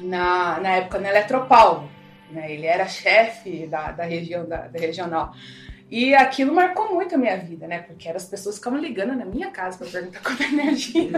na, 0.02 0.60
na 0.60 0.72
época 0.72 1.00
na 1.00 1.10
Eletropaulo. 1.10 1.90
Né? 2.30 2.52
Ele 2.52 2.66
era 2.66 2.86
chefe 2.88 3.68
da, 3.68 3.94
da 3.94 4.04
região 4.04 4.46
da, 4.46 4.68
da 4.68 4.80
regional. 4.80 5.32
E 5.96 6.16
aquilo 6.16 6.56
marcou 6.56 6.92
muito 6.92 7.14
a 7.14 7.18
minha 7.20 7.38
vida, 7.38 7.68
né? 7.68 7.78
Porque 7.78 8.10
as 8.10 8.26
pessoas 8.26 8.56
ficavam 8.56 8.80
ligando 8.80 9.16
na 9.16 9.26
minha 9.26 9.52
casa 9.52 9.78
para 9.78 9.86
perguntar 9.86 10.22
quanto 10.24 10.42
é 10.42 10.48
energia. 10.48 11.12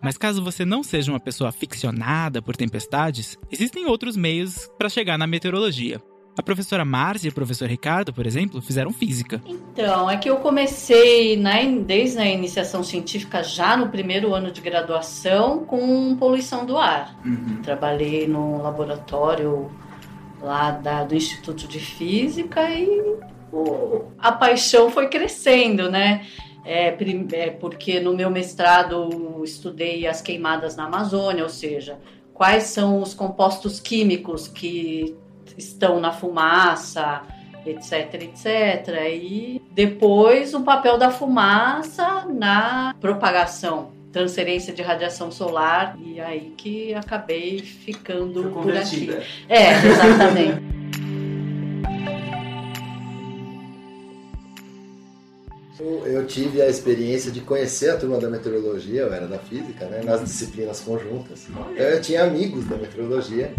Mas 0.00 0.16
caso 0.16 0.44
você 0.44 0.64
não 0.64 0.84
seja 0.84 1.10
uma 1.10 1.18
pessoa 1.18 1.50
aficionada 1.50 2.40
por 2.40 2.56
tempestades, 2.56 3.36
existem 3.50 3.86
outros 3.86 4.16
meios 4.16 4.70
para 4.78 4.88
chegar 4.88 5.18
na 5.18 5.26
meteorologia. 5.26 6.00
A 6.38 6.42
professora 6.42 6.84
Márcia 6.84 7.26
e 7.26 7.30
o 7.30 7.34
professor 7.34 7.68
Ricardo, 7.68 8.14
por 8.14 8.28
exemplo, 8.28 8.62
fizeram 8.62 8.92
física. 8.92 9.42
Então, 9.44 10.08
é 10.08 10.16
que 10.16 10.30
eu 10.30 10.36
comecei 10.36 11.36
na, 11.36 11.54
desde 11.84 12.20
a 12.20 12.26
iniciação 12.26 12.84
científica 12.84 13.42
já 13.42 13.76
no 13.76 13.88
primeiro 13.88 14.32
ano 14.32 14.52
de 14.52 14.60
graduação 14.60 15.64
com 15.64 16.14
poluição 16.14 16.64
do 16.64 16.78
ar. 16.78 17.18
Uhum. 17.24 17.60
Trabalhei 17.60 18.28
no 18.28 18.62
laboratório 18.62 19.68
lá 20.40 20.70
da, 20.70 21.02
do 21.02 21.16
Instituto 21.16 21.66
de 21.66 21.80
Física 21.80 22.70
e 22.70 23.18
a 24.18 24.32
paixão 24.32 24.90
foi 24.90 25.08
crescendo, 25.08 25.90
né? 25.90 26.26
É, 26.64 26.94
é, 27.32 27.50
porque 27.50 28.00
no 28.00 28.14
meu 28.14 28.30
mestrado 28.30 29.42
estudei 29.42 30.06
as 30.06 30.20
queimadas 30.20 30.76
na 30.76 30.84
Amazônia, 30.84 31.42
ou 31.42 31.48
seja, 31.48 31.98
quais 32.34 32.64
são 32.64 33.00
os 33.00 33.14
compostos 33.14 33.80
químicos 33.80 34.46
que 34.46 35.16
estão 35.56 36.00
na 36.00 36.12
fumaça, 36.12 37.22
etc, 37.66 38.14
etc. 38.22 38.88
E 39.12 39.60
depois 39.72 40.54
o 40.54 40.60
papel 40.60 40.98
da 40.98 41.10
fumaça 41.10 42.26
na 42.26 42.94
propagação, 43.00 43.92
transferência 44.12 44.72
de 44.72 44.82
radiação 44.82 45.30
solar, 45.30 45.96
e 46.02 46.20
aí 46.20 46.52
que 46.56 46.94
acabei 46.94 47.58
ficando 47.60 48.50
por 48.50 48.76
aqui. 48.76 49.10
É, 49.48 49.72
exatamente. 49.72 50.62
Eu 56.04 56.26
tive 56.26 56.60
a 56.60 56.68
experiência 56.68 57.32
de 57.32 57.40
conhecer 57.40 57.88
a 57.88 57.96
turma 57.96 58.18
da 58.18 58.28
meteorologia, 58.28 59.02
eu 59.02 59.12
era 59.12 59.26
da 59.26 59.38
física, 59.38 59.86
né, 59.86 60.02
nas 60.04 60.22
disciplinas 60.22 60.80
conjuntas. 60.80 61.48
Então 61.48 61.70
eu 61.70 62.00
tinha 62.02 62.24
amigos 62.24 62.66
da 62.66 62.76
meteorologia, 62.76 63.54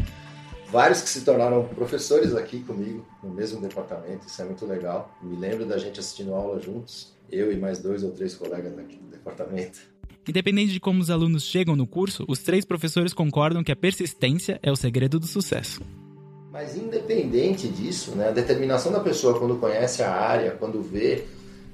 vários 0.71 1.01
que 1.01 1.09
se 1.09 1.21
tornaram 1.21 1.63
professores 1.69 2.35
aqui 2.35 2.59
comigo, 2.59 3.03
no 3.23 3.31
mesmo 3.31 3.59
departamento, 3.59 4.27
isso 4.27 4.39
é 4.39 4.45
muito 4.45 4.65
legal. 4.67 5.17
Me 5.23 5.35
lembro 5.35 5.65
da 5.65 5.79
gente 5.79 5.99
assistindo 5.99 6.35
aula 6.35 6.59
juntos, 6.59 7.11
eu 7.31 7.51
e 7.51 7.57
mais 7.57 7.79
dois 7.79 8.03
ou 8.03 8.11
três 8.11 8.35
colegas 8.35 8.77
aqui 8.77 8.97
do 8.97 9.07
departamento. 9.07 9.79
Independente 10.27 10.73
de 10.73 10.79
como 10.79 11.01
os 11.01 11.09
alunos 11.09 11.43
chegam 11.43 11.75
no 11.75 11.87
curso, 11.87 12.23
os 12.27 12.43
três 12.43 12.63
professores 12.63 13.13
concordam 13.13 13.63
que 13.63 13.71
a 13.71 13.75
persistência 13.75 14.59
é 14.61 14.71
o 14.71 14.75
segredo 14.75 15.19
do 15.19 15.25
sucesso. 15.25 15.81
Mas 16.51 16.77
independente 16.77 17.67
disso, 17.67 18.11
né, 18.11 18.27
a 18.27 18.31
determinação 18.31 18.91
da 18.91 18.99
pessoa 18.99 19.39
quando 19.39 19.57
conhece 19.57 20.03
a 20.03 20.11
área, 20.11 20.51
quando 20.51 20.83
vê 20.83 21.25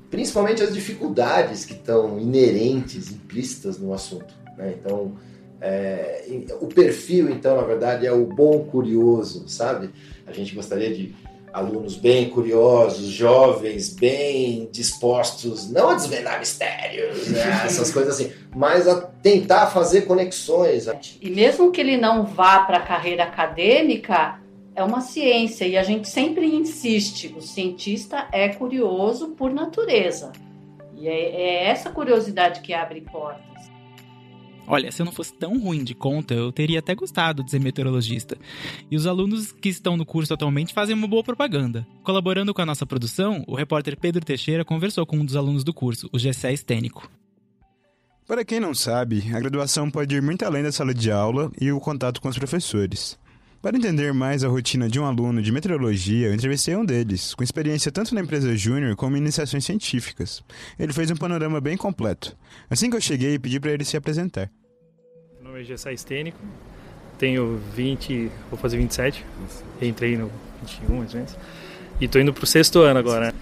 principalmente 0.10 0.64
as 0.64 0.74
dificuldades 0.74 1.66
que 1.66 1.74
estão 1.74 2.20
inerentes, 2.20 3.12
implícitas 3.12 3.78
no 3.78 3.94
assunto. 3.94 4.34
Né? 4.58 4.76
Então, 4.80 5.14
é, 5.60 6.24
o 6.62 6.68
perfil, 6.68 7.30
então, 7.30 7.58
na 7.58 7.64
verdade, 7.64 8.06
é 8.06 8.12
o 8.12 8.26
bom 8.26 8.66
curioso, 8.66 9.48
sabe? 9.48 9.90
A 10.26 10.32
gente 10.32 10.54
gostaria 10.54 10.94
de 10.94 11.16
alunos 11.52 11.96
bem 11.96 12.30
curiosos, 12.30 13.08
jovens, 13.08 13.90
bem 13.90 14.70
dispostos, 14.72 15.72
não 15.72 15.90
a 15.90 15.96
desvendar 15.96 16.40
mistérios, 16.40 17.28
né? 17.30 17.64
essas 17.66 17.92
coisas 17.92 18.14
assim, 18.14 18.32
mas 18.56 18.88
a 18.88 19.02
tentar 19.02 19.68
fazer 19.68 20.02
conexões. 20.02 20.88
E 21.20 21.30
mesmo 21.30 21.72
que 21.72 21.82
ele 21.82 21.98
não 21.98 22.26
vá 22.26 22.60
para 22.60 22.78
a 22.78 22.82
carreira 22.82 23.24
acadêmica, 23.24 24.40
é 24.77 24.84
uma 24.84 25.01
ciência 25.01 25.65
e 25.65 25.75
a 25.75 25.81
gente 25.81 26.07
sempre 26.07 26.46
insiste: 26.46 27.34
o 27.36 27.41
cientista 27.41 28.29
é 28.31 28.48
curioso 28.50 29.29
por 29.29 29.51
natureza. 29.51 30.31
E 30.96 31.07
é, 31.07 31.12
é 31.12 31.65
essa 31.65 31.89
curiosidade 31.89 32.62
que 32.62 32.74
abre 32.74 33.01
portas. 33.01 33.72
Olha, 34.67 34.91
se 34.91 35.01
eu 35.01 35.05
não 35.05 35.13
fosse 35.13 35.34
tão 35.34 35.57
ruim 35.57 35.84
de 35.84 35.96
conta, 35.96 36.34
eu 36.34 36.51
teria 36.51 36.79
até 36.79 36.93
gostado 36.93 37.43
de 37.43 37.50
ser 37.50 37.60
meteorologista. 37.60 38.38
E 38.91 38.96
os 38.96 39.07
alunos 39.07 39.51
que 39.51 39.69
estão 39.69 39.98
no 39.98 40.05
curso 40.05 40.34
atualmente 40.34 40.74
fazem 40.74 40.93
uma 40.93 41.07
boa 41.07 41.24
propaganda. 41.24 41.88
Colaborando 42.03 42.53
com 42.53 42.62
a 42.62 42.65
nossa 42.65 42.86
produção, 42.86 43.43
o 43.48 43.55
repórter 43.55 43.98
Pedro 43.98 44.24
Teixeira 44.24 44.65
conversou 44.65 45.05
com 45.05 45.17
um 45.17 45.25
dos 45.25 45.38
alunos 45.38 45.63
do 45.63 45.74
curso, 45.74 46.10
o 46.12 46.19
Gessé 46.19 46.51
Estênico. 46.53 47.10
Para 48.27 48.43
quem 48.43 48.60
não 48.60 48.75
sabe, 48.75 49.24
a 49.34 49.39
graduação 49.39 49.89
pode 49.89 50.13
ir 50.13 50.22
muito 50.22 50.43
além 50.43 50.62
da 50.62 50.72
sala 50.72 50.93
de 50.93 51.10
aula 51.10 51.50
e 51.60 51.72
o 51.72 51.79
contato 51.79 52.22
com 52.22 52.27
os 52.27 52.38
professores. 52.38 53.17
Para 53.62 53.76
entender 53.76 54.14
mais 54.14 54.44
a 54.44 54.48
rotina 54.48 54.88
de 54.88 55.00
um 55.00 55.06
aluno 55.06 55.42
de 55.42 55.52
meteorologia, 55.52 56.28
eu 56.28 56.34
entrevistei 56.34 56.76
um 56.76 56.86
deles, 56.86 57.34
com 57.34 57.44
experiência 57.44 57.92
tanto 57.92 58.14
na 58.14 58.22
empresa 58.22 58.56
júnior 58.56 58.96
como 58.96 59.18
em 59.18 59.20
iniciações 59.20 59.66
científicas. 59.66 60.44
Ele 60.78 60.94
fez 60.94 61.10
um 61.10 61.16
panorama 61.16 61.60
bem 61.60 61.76
completo. 61.76 62.38
Assim 62.70 62.90
que 62.90 62.96
eu 62.96 63.02
cheguei, 63.02 63.40
pedi 63.40 63.60
para 63.60 63.72
ele 63.72 63.84
se 63.84 63.98
apresentar. 63.98 64.52
Meu 65.42 65.50
nome 65.50 65.62
é 65.62 65.64
Gessé 65.64 65.92
Estênico, 65.92 66.38
tenho 67.18 67.60
20, 67.76 68.30
vou 68.52 68.60
fazer 68.60 68.78
27, 68.78 69.26
entrei 69.82 70.18
no 70.18 70.32
21 70.62 70.96
mais 70.96 71.14
ou 71.14 71.20
menos, 71.20 71.38
e 72.00 72.06
estou 72.06 72.22
indo 72.22 72.32
para 72.32 72.44
o 72.44 72.48
sexto 72.48 72.82
ano 72.82 73.00
agora. 73.00 73.28
Né? 73.28 73.34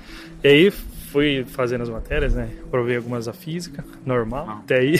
E 0.45 0.47
aí 0.47 0.71
fui 0.71 1.43
fazendo 1.45 1.81
as 1.81 1.89
matérias, 1.89 2.33
né? 2.33 2.49
Provei 2.71 2.95
algumas 2.95 3.25
da 3.25 3.33
física, 3.33 3.83
normal, 4.05 4.49
até 4.49 4.79
aí. 4.79 4.95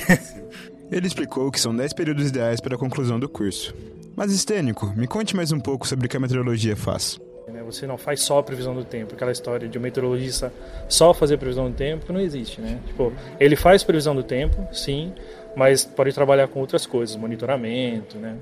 Ele 0.92 1.08
explicou 1.08 1.50
que 1.52 1.60
são 1.60 1.76
10 1.76 1.94
períodos 1.94 2.30
ideais 2.30 2.60
para 2.60 2.76
a 2.76 2.78
conclusão 2.78 3.20
do 3.20 3.28
curso. 3.28 3.74
Mas, 4.16 4.32
Estênico, 4.32 4.94
me 4.96 5.08
conte 5.08 5.36
mais 5.36 5.52
um 5.52 5.60
pouco 5.60 5.86
sobre 5.86 6.06
o 6.06 6.10
que 6.10 6.16
a 6.16 6.20
meteorologia 6.20 6.76
faz. 6.76 7.20
Né, 7.52 7.62
você 7.64 7.86
não 7.86 7.98
faz 7.98 8.22
só 8.22 8.40
a 8.40 8.44
previsão 8.44 8.74
do 8.74 8.86
tempo, 8.86 9.14
aquela 9.14 9.32
história 9.32 9.68
de 9.68 9.78
um 9.78 9.82
meteorologista 9.82 10.54
só 10.88 11.14
fazer 11.14 11.38
previsão 11.38 11.70
do 11.70 11.76
tempo 11.76 12.12
não 12.12 12.20
existe, 12.20 12.62
né? 12.62 12.80
Tipo, 12.88 13.12
ele 13.40 13.56
faz 13.56 13.84
previsão 13.84 14.16
do 14.16 14.24
tempo, 14.24 14.68
sim, 14.74 15.14
mas 15.56 15.84
pode 15.84 16.14
trabalhar 16.14 16.48
com 16.48 16.60
outras 16.60 16.86
coisas, 16.86 17.16
monitoramento, 17.16 18.18
né? 18.18 18.38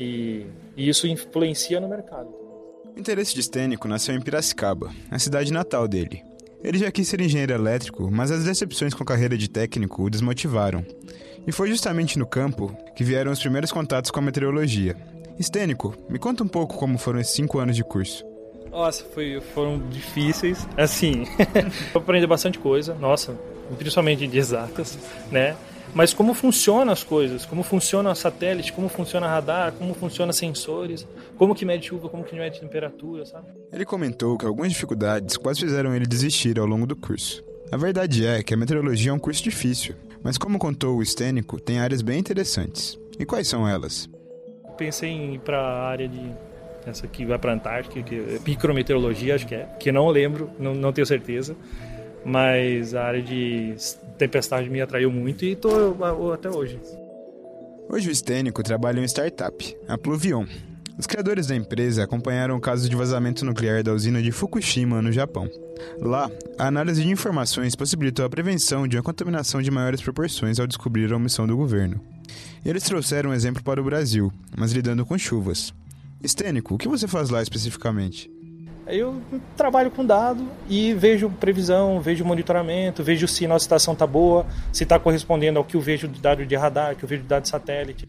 E, 0.00 0.46
e 0.76 0.88
isso 0.88 1.06
influencia 1.06 1.78
no 1.78 1.88
mercado. 1.88 2.28
O 2.96 2.98
interesse 2.98 3.34
de 3.34 3.40
Estênico 3.40 3.86
nasceu 3.86 4.14
em 4.14 4.20
Piracicaba, 4.20 4.90
a 5.10 5.18
cidade 5.18 5.52
natal 5.52 5.86
dele. 5.86 6.22
Ele 6.64 6.78
já 6.78 6.90
quis 6.90 7.06
ser 7.08 7.20
engenheiro 7.20 7.52
elétrico, 7.52 8.10
mas 8.10 8.30
as 8.30 8.44
decepções 8.44 8.94
com 8.94 9.02
a 9.02 9.06
carreira 9.06 9.36
de 9.36 9.48
técnico 9.48 10.04
o 10.04 10.10
desmotivaram. 10.10 10.84
E 11.46 11.50
foi 11.50 11.68
justamente 11.68 12.18
no 12.18 12.26
campo 12.26 12.76
que 12.94 13.02
vieram 13.02 13.32
os 13.32 13.40
primeiros 13.40 13.72
contatos 13.72 14.10
com 14.10 14.20
a 14.20 14.22
meteorologia. 14.22 14.96
Estênico, 15.38 15.94
me 16.08 16.18
conta 16.18 16.44
um 16.44 16.48
pouco 16.48 16.76
como 16.76 16.98
foram 16.98 17.18
esses 17.18 17.34
cinco 17.34 17.58
anos 17.58 17.74
de 17.74 17.82
curso. 17.82 18.24
Nossa, 18.70 19.04
foi, 19.04 19.40
foram 19.54 19.78
difíceis. 19.90 20.66
Assim, 20.76 21.26
eu 21.94 22.00
aprendi 22.00 22.26
bastante 22.26 22.58
coisa, 22.58 22.94
nossa, 22.94 23.36
principalmente 23.76 24.26
de 24.26 24.38
exatas, 24.38 24.98
né? 25.30 25.56
Mas 25.94 26.14
como 26.14 26.32
funcionam 26.32 26.92
as 26.92 27.04
coisas, 27.04 27.44
como 27.44 27.62
funciona 27.62 28.10
o 28.10 28.14
satélite, 28.14 28.72
como 28.72 28.88
funciona 28.88 29.26
radar, 29.26 29.72
como 29.72 29.92
funciona 29.92 30.32
sensores, 30.32 31.06
como 31.36 31.54
que 31.54 31.66
mede 31.66 31.88
chuva, 31.88 32.08
como 32.08 32.24
que 32.24 32.34
mede 32.34 32.60
temperatura, 32.60 33.26
sabe? 33.26 33.48
Ele 33.70 33.84
comentou 33.84 34.38
que 34.38 34.46
algumas 34.46 34.70
dificuldades 34.70 35.36
quase 35.36 35.60
fizeram 35.60 35.94
ele 35.94 36.06
desistir 36.06 36.58
ao 36.58 36.66
longo 36.66 36.86
do 36.86 36.96
curso. 36.96 37.44
A 37.70 37.76
verdade 37.76 38.24
é 38.24 38.42
que 38.42 38.54
a 38.54 38.56
meteorologia 38.56 39.10
é 39.10 39.14
um 39.14 39.18
curso 39.18 39.42
difícil, 39.42 39.94
mas 40.22 40.38
como 40.38 40.58
contou 40.58 40.96
o 40.96 41.02
Estênico, 41.02 41.60
tem 41.60 41.78
áreas 41.78 42.02
bem 42.02 42.18
interessantes. 42.18 42.98
E 43.18 43.24
quais 43.24 43.48
são 43.48 43.68
elas? 43.68 44.08
Pensei 44.76 45.10
em 45.10 45.34
ir 45.34 45.38
para 45.40 45.58
a 45.58 45.88
área 45.88 46.08
de 46.08 46.32
essa 46.86 47.06
que 47.06 47.24
vai 47.24 47.38
para 47.38 47.52
a 47.52 47.54
Antártica, 47.54 48.02
que 48.02 48.16
é 48.16 48.38
micrometeorologia, 48.44 49.34
acho 49.34 49.46
que 49.46 49.54
é, 49.54 49.64
que 49.78 49.92
não 49.92 50.08
lembro, 50.08 50.50
não, 50.58 50.74
não 50.74 50.92
tenho 50.92 51.06
certeza, 51.06 51.56
mas 52.24 52.94
a 52.94 53.04
área 53.04 53.22
de 53.22 53.74
tempestade 54.18 54.68
me 54.68 54.80
atraiu 54.80 55.10
muito 55.10 55.44
e 55.44 55.52
estou 55.52 55.96
até 56.32 56.50
hoje. 56.50 56.80
Hoje 57.88 58.08
o 58.08 58.12
Estênico 58.12 58.62
trabalha 58.62 59.00
em 59.00 59.04
startup, 59.04 59.76
a 59.86 59.98
Pluvion. 59.98 60.46
Os 60.98 61.06
criadores 61.06 61.46
da 61.46 61.56
empresa 61.56 62.04
acompanharam 62.04 62.56
o 62.56 62.60
caso 62.60 62.88
de 62.88 62.94
vazamento 62.94 63.44
nuclear 63.44 63.82
da 63.82 63.92
usina 63.92 64.22
de 64.22 64.30
Fukushima, 64.30 65.00
no 65.00 65.10
Japão. 65.10 65.48
Lá, 65.98 66.30
a 66.58 66.66
análise 66.66 67.02
de 67.02 67.10
informações 67.10 67.74
possibilitou 67.74 68.24
a 68.24 68.30
prevenção 68.30 68.86
de 68.86 68.96
uma 68.96 69.02
contaminação 69.02 69.62
de 69.62 69.70
maiores 69.70 70.02
proporções 70.02 70.60
ao 70.60 70.66
descobrir 70.66 71.12
a 71.12 71.16
omissão 71.16 71.46
do 71.46 71.56
governo. 71.56 72.00
Eles 72.64 72.84
trouxeram 72.84 73.30
um 73.30 73.34
exemplo 73.34 73.62
para 73.62 73.80
o 73.80 73.84
Brasil, 73.84 74.30
mas 74.56 74.72
lidando 74.72 75.04
com 75.06 75.16
chuvas. 75.16 75.72
Estênico, 76.22 76.74
o 76.74 76.78
que 76.78 76.88
você 76.88 77.08
faz 77.08 77.30
lá 77.30 77.42
especificamente? 77.42 78.30
Eu 78.86 79.22
trabalho 79.56 79.90
com 79.90 80.04
dado 80.04 80.46
e 80.68 80.92
vejo 80.92 81.30
previsão, 81.30 82.00
vejo 82.00 82.24
monitoramento, 82.24 83.02
vejo 83.02 83.26
se 83.26 83.46
nossa 83.46 83.64
estação 83.64 83.94
está 83.94 84.06
boa, 84.06 84.46
se 84.72 84.82
está 84.82 84.98
correspondendo 84.98 85.58
ao 85.58 85.64
que 85.64 85.76
eu 85.76 85.80
vejo 85.80 86.06
de 86.06 86.20
dado 86.20 86.44
de 86.44 86.54
radar, 86.54 86.96
que 86.96 87.04
eu 87.04 87.08
vejo 87.08 87.22
de 87.22 87.28
dado 87.28 87.44
de 87.44 87.48
satélite. 87.48 88.08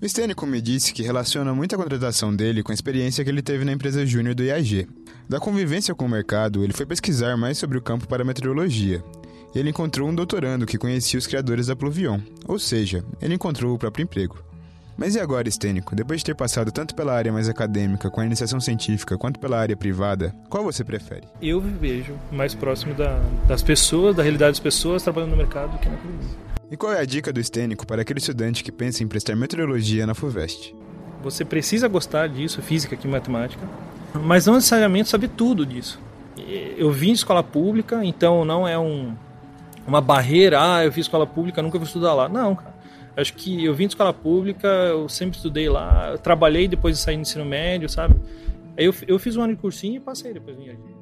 O 0.00 0.08
Stênico 0.08 0.46
me 0.46 0.60
disse 0.60 0.94
que 0.94 1.02
relaciona 1.02 1.52
muito 1.52 1.74
a 1.74 1.78
contratação 1.78 2.34
dele 2.34 2.62
com 2.62 2.70
a 2.70 2.74
experiência 2.74 3.24
que 3.24 3.30
ele 3.30 3.42
teve 3.42 3.64
na 3.64 3.72
empresa 3.72 4.06
júnior 4.06 4.32
do 4.32 4.44
IAG. 4.44 4.86
Da 5.28 5.40
convivência 5.40 5.92
com 5.92 6.04
o 6.04 6.08
mercado, 6.08 6.62
ele 6.62 6.72
foi 6.72 6.86
pesquisar 6.86 7.36
mais 7.36 7.58
sobre 7.58 7.76
o 7.76 7.82
campo 7.82 8.06
para 8.06 8.24
meteorologia. 8.24 9.02
Ele 9.52 9.70
encontrou 9.70 10.08
um 10.08 10.14
doutorando 10.14 10.66
que 10.66 10.78
conhecia 10.78 11.18
os 11.18 11.26
criadores 11.26 11.66
da 11.66 11.74
Pluvion, 11.74 12.20
ou 12.46 12.60
seja, 12.60 13.04
ele 13.20 13.34
encontrou 13.34 13.74
o 13.74 13.78
próprio 13.78 14.04
emprego. 14.04 14.38
Mas 14.96 15.16
e 15.16 15.20
agora, 15.20 15.48
Estênico? 15.48 15.96
Depois 15.96 16.20
de 16.20 16.26
ter 16.26 16.36
passado 16.36 16.70
tanto 16.70 16.94
pela 16.94 17.12
área 17.12 17.32
mais 17.32 17.48
acadêmica, 17.48 18.08
com 18.08 18.20
a 18.20 18.26
iniciação 18.26 18.60
científica, 18.60 19.18
quanto 19.18 19.40
pela 19.40 19.58
área 19.58 19.76
privada, 19.76 20.32
qual 20.48 20.62
você 20.62 20.84
prefere? 20.84 21.26
Eu 21.42 21.60
me 21.60 21.72
vejo 21.72 22.14
mais 22.30 22.54
próximo 22.54 22.94
da, 22.94 23.20
das 23.48 23.62
pessoas, 23.62 24.14
da 24.14 24.22
realidade 24.22 24.52
das 24.52 24.60
pessoas 24.60 25.02
trabalhando 25.02 25.30
no 25.30 25.36
mercado 25.36 25.72
do 25.72 25.78
que 25.78 25.88
na 25.88 25.94
academia. 25.94 26.47
E 26.70 26.76
qual 26.76 26.92
é 26.92 27.00
a 27.00 27.04
dica 27.04 27.32
do 27.32 27.40
Estênico 27.40 27.86
para 27.86 28.02
aquele 28.02 28.18
estudante 28.18 28.62
que 28.62 28.70
pensa 28.70 29.02
em 29.02 29.08
prestar 29.08 29.34
meteorologia 29.34 30.06
na 30.06 30.14
FUVEST? 30.14 30.74
Você 31.22 31.42
precisa 31.44 31.88
gostar 31.88 32.28
disso, 32.28 32.60
física 32.60 32.96
e 33.02 33.08
matemática, 33.08 33.66
mas 34.14 34.46
não 34.46 34.54
necessariamente 34.54 35.08
saber 35.08 35.28
tudo 35.30 35.64
disso. 35.64 35.98
Eu 36.76 36.92
vim 36.92 37.08
de 37.08 37.18
escola 37.18 37.42
pública, 37.42 38.04
então 38.04 38.44
não 38.44 38.68
é 38.68 38.78
um, 38.78 39.14
uma 39.86 40.00
barreira, 40.00 40.58
ah, 40.60 40.84
eu 40.84 40.92
fiz 40.92 41.06
escola 41.06 41.26
pública, 41.26 41.62
nunca 41.62 41.78
vou 41.78 41.86
estudar 41.86 42.12
lá. 42.12 42.28
Não, 42.28 42.54
cara. 42.54 42.76
Acho 43.16 43.34
que 43.34 43.64
eu 43.64 43.74
vim 43.74 43.86
de 43.86 43.94
escola 43.94 44.12
pública, 44.12 44.68
eu 44.68 45.08
sempre 45.08 45.36
estudei 45.36 45.68
lá, 45.68 46.16
trabalhei 46.18 46.68
depois 46.68 46.96
de 46.96 47.02
sair 47.02 47.16
do 47.16 47.22
ensino 47.22 47.44
médio, 47.44 47.88
sabe? 47.88 48.14
Aí 48.76 48.84
eu, 48.84 48.94
eu 49.08 49.18
fiz 49.18 49.36
um 49.36 49.42
ano 49.42 49.54
de 49.54 49.60
cursinho 49.60 49.96
e 49.96 50.00
passei, 50.00 50.32
depois 50.32 50.56
vim 50.56 50.68
aqui. 50.68 50.97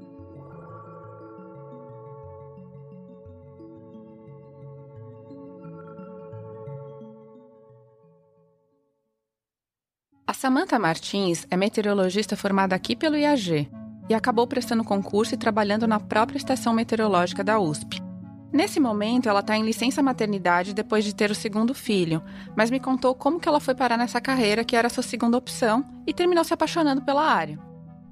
Samantha 10.37 10.79
Martins 10.79 11.47
é 11.51 11.57
meteorologista 11.57 12.37
formada 12.37 12.77
aqui 12.77 12.95
pelo 12.95 13.17
IAG 13.17 13.71
e 14.07 14.13
acabou 14.13 14.47
prestando 14.47 14.85
concurso 14.85 15.35
e 15.35 15.39
trabalhando 15.39 15.89
na 15.89 15.99
própria 15.99 16.37
estação 16.37 16.75
meteorológica 16.75 17.43
da 17.43 17.59
USP. 17.59 18.03
Nesse 18.53 18.79
momento, 18.79 19.31
ela 19.31 19.41
está 19.41 19.57
em 19.57 19.65
licença 19.65 20.03
maternidade 20.03 20.75
depois 20.75 21.07
de 21.07 21.15
ter 21.15 21.31
o 21.31 21.35
segundo 21.35 21.75
filho, 21.75 22.23
mas 22.55 22.71
me 22.71 22.79
contou 22.79 23.15
como 23.15 23.41
que 23.41 23.49
ela 23.49 23.61
foi 23.61 23.75
parar 23.75 23.97
nessa 23.97 24.21
carreira 24.21 24.63
que 24.63 24.77
era 24.77 24.91
sua 24.91 25.03
segunda 25.03 25.39
opção 25.39 25.83
e 26.07 26.13
terminou 26.13 26.45
se 26.45 26.53
apaixonando 26.53 27.01
pela 27.01 27.23
área. 27.23 27.59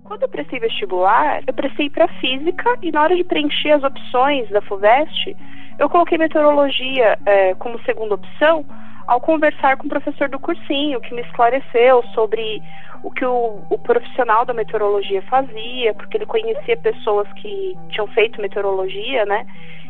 Quando 0.03 0.23
eu 0.23 0.29
prestei 0.31 0.59
vestibular, 0.59 1.43
eu 1.47 1.53
prestei 1.53 1.91
para 1.91 2.09
física 2.21 2.75
e 2.83 2.91
na 2.91 3.03
hora 3.03 3.15
de 3.15 3.25
preencher 3.25 3.73
as 3.73 3.85
opções 3.85 4.49
da 4.49 4.63
FUVEST, 4.63 5.37
eu 5.79 5.91
coloquei 5.91 6.17
meteorologia 6.17 7.19
é, 7.27 7.55
como 7.57 7.79
segunda 7.85 8.15
opção, 8.15 8.65
ao 9.07 9.21
conversar 9.21 9.77
com 9.77 9.87
o 9.87 9.91
professor 9.91 10.29
do 10.29 10.39
cursinho, 10.39 11.01
que 11.01 11.15
me 11.15 11.23
esclareceu 11.23 12.03
sobre 12.15 12.63
o 13.03 13.11
que 13.11 13.25
o, 13.25 13.63
o, 13.69 13.79
profissional 13.79 14.45
da 14.45 14.55
meteorologia 14.55 15.21
fazia, 15.23 15.93
porque 15.95 16.17
ele 16.17 16.27
conhecia 16.27 16.77
pessoas 16.79 17.31
que 17.35 17.77
tinham 17.91 18.07
feito 18.09 18.41
meteorologia, 18.41 19.27
né? 19.27 19.47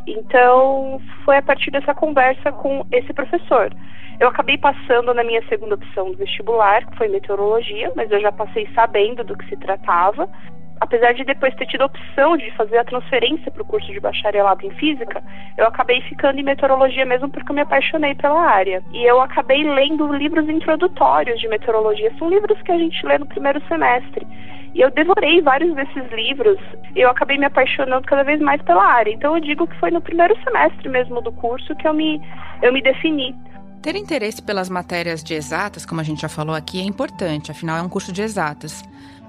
Então, 0.07 1.01
foi 1.25 1.39
a 1.39 1.43
partir 1.43 1.71
dessa 1.71 1.95
conversa 1.95 2.53
com 2.53 2.85
esse 2.91 3.13
professor. 3.13 3.73
Eu 4.21 4.29
acabei 4.29 4.59
passando 4.59 5.15
na 5.15 5.25
minha 5.25 5.43
segunda 5.49 5.77
opção 5.77 6.11
do 6.11 6.17
vestibular, 6.17 6.85
que 6.87 6.97
foi 6.97 7.09
meteorologia, 7.09 7.93
mas 7.97 8.11
eu 8.11 8.21
já 8.21 8.31
passei 8.31 8.69
sabendo 8.75 9.25
do 9.25 9.37
que 9.37 9.49
se 9.49 9.57
tratava 9.57 10.29
apesar 10.81 11.15
de 11.15 11.25
depois 11.25 11.55
ter 11.55 11.67
tido 11.67 11.83
a 11.83 11.87
opção 11.87 12.37
de 12.37 12.51
fazer 12.53 12.79
a 12.79 12.85
transferência 12.85 13.51
para 13.51 13.63
o 13.63 13.65
curso 13.65 13.93
de 13.93 14.01
bacharelado 14.01 14.67
em 14.67 14.71
física, 14.71 15.23
eu 15.57 15.67
acabei 15.67 16.01
ficando 16.03 16.39
em 16.39 16.43
meteorologia 16.43 17.05
mesmo 17.05 17.29
porque 17.29 17.51
eu 17.51 17.55
me 17.55 17.63
apaixonei 17.63 18.15
pela 18.15 18.41
área. 18.41 18.83
E 18.93 19.05
eu 19.05 19.21
acabei 19.21 19.65
lendo 19.65 20.13
livros 20.13 20.49
introdutórios 20.49 21.41
de 21.41 21.49
meteorologia. 21.49 22.13
São 22.19 22.29
livros 22.29 22.61
que 22.63 22.73
a 22.73 22.79
gente 22.79 23.05
lê 23.07 23.19
no 23.19 23.27
primeiro 23.27 23.63
semestre. 23.67 24.27
E 24.75 24.81
eu 24.81 24.91
devorei 24.91 25.41
vários 25.41 25.73
desses 25.75 26.11
livros 26.11 26.59
e 26.97 27.01
eu 27.01 27.09
acabei 27.09 27.39
me 27.39 27.47
apaixonando 27.47 28.07
cada 28.07 28.25
vez 28.25 28.41
mais 28.41 28.61
pela 28.63 28.85
área. 28.85 29.13
Então 29.13 29.37
eu 29.37 29.41
digo 29.41 29.69
que 29.69 29.79
foi 29.79 29.91
no 29.91 30.01
primeiro 30.01 30.37
semestre 30.43 30.89
mesmo 30.89 31.21
do 31.21 31.31
curso 31.31 31.77
que 31.77 31.87
eu 31.87 31.95
me, 31.95 32.21
eu 32.61 32.73
me 32.73 32.83
defini. 32.83 33.35
Ter 33.81 33.95
interesse 33.95 34.43
pelas 34.43 34.69
matérias 34.69 35.23
de 35.23 35.35
exatas, 35.35 35.87
como 35.87 36.01
a 36.01 36.05
gente 36.05 36.23
já 36.23 36.29
falou 36.29 36.57
aqui, 36.57 36.81
é 36.81 36.85
importante, 36.85 37.53
afinal 37.53 37.77
é 37.77 37.83
um 37.83 37.89
curso 37.89 38.13
de 38.13 38.23
exatas. 38.23 38.83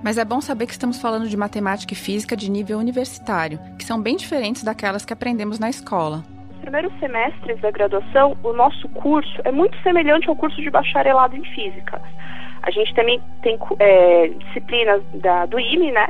Mas 0.05 0.19
é 0.19 0.23
bom 0.23 0.39
saber 0.39 0.67
que 0.67 0.73
estamos 0.73 1.01
falando 1.01 1.27
de 1.27 1.35
matemática 1.35 1.91
e 1.91 1.95
física 1.95 2.37
de 2.37 2.47
nível 2.51 2.77
universitário, 2.77 3.57
que 3.75 3.83
são 3.83 3.99
bem 3.99 4.15
diferentes 4.15 4.63
daquelas 4.63 5.03
que 5.03 5.11
aprendemos 5.11 5.57
na 5.57 5.67
escola. 5.67 6.17
Nos 6.51 6.59
primeiros 6.59 6.93
semestres 6.99 7.59
da 7.59 7.71
graduação, 7.71 8.37
o 8.43 8.53
nosso 8.53 8.87
curso 8.89 9.41
é 9.43 9.51
muito 9.51 9.75
semelhante 9.81 10.29
ao 10.29 10.35
curso 10.35 10.61
de 10.61 10.69
bacharelado 10.69 11.35
em 11.35 11.43
física. 11.55 11.99
A 12.61 12.69
gente 12.69 12.93
também 12.93 13.19
tem 13.41 13.57
é, 13.79 14.27
disciplinas 14.27 15.01
da, 15.15 15.47
do 15.47 15.59
IME, 15.59 15.91
né? 15.91 16.07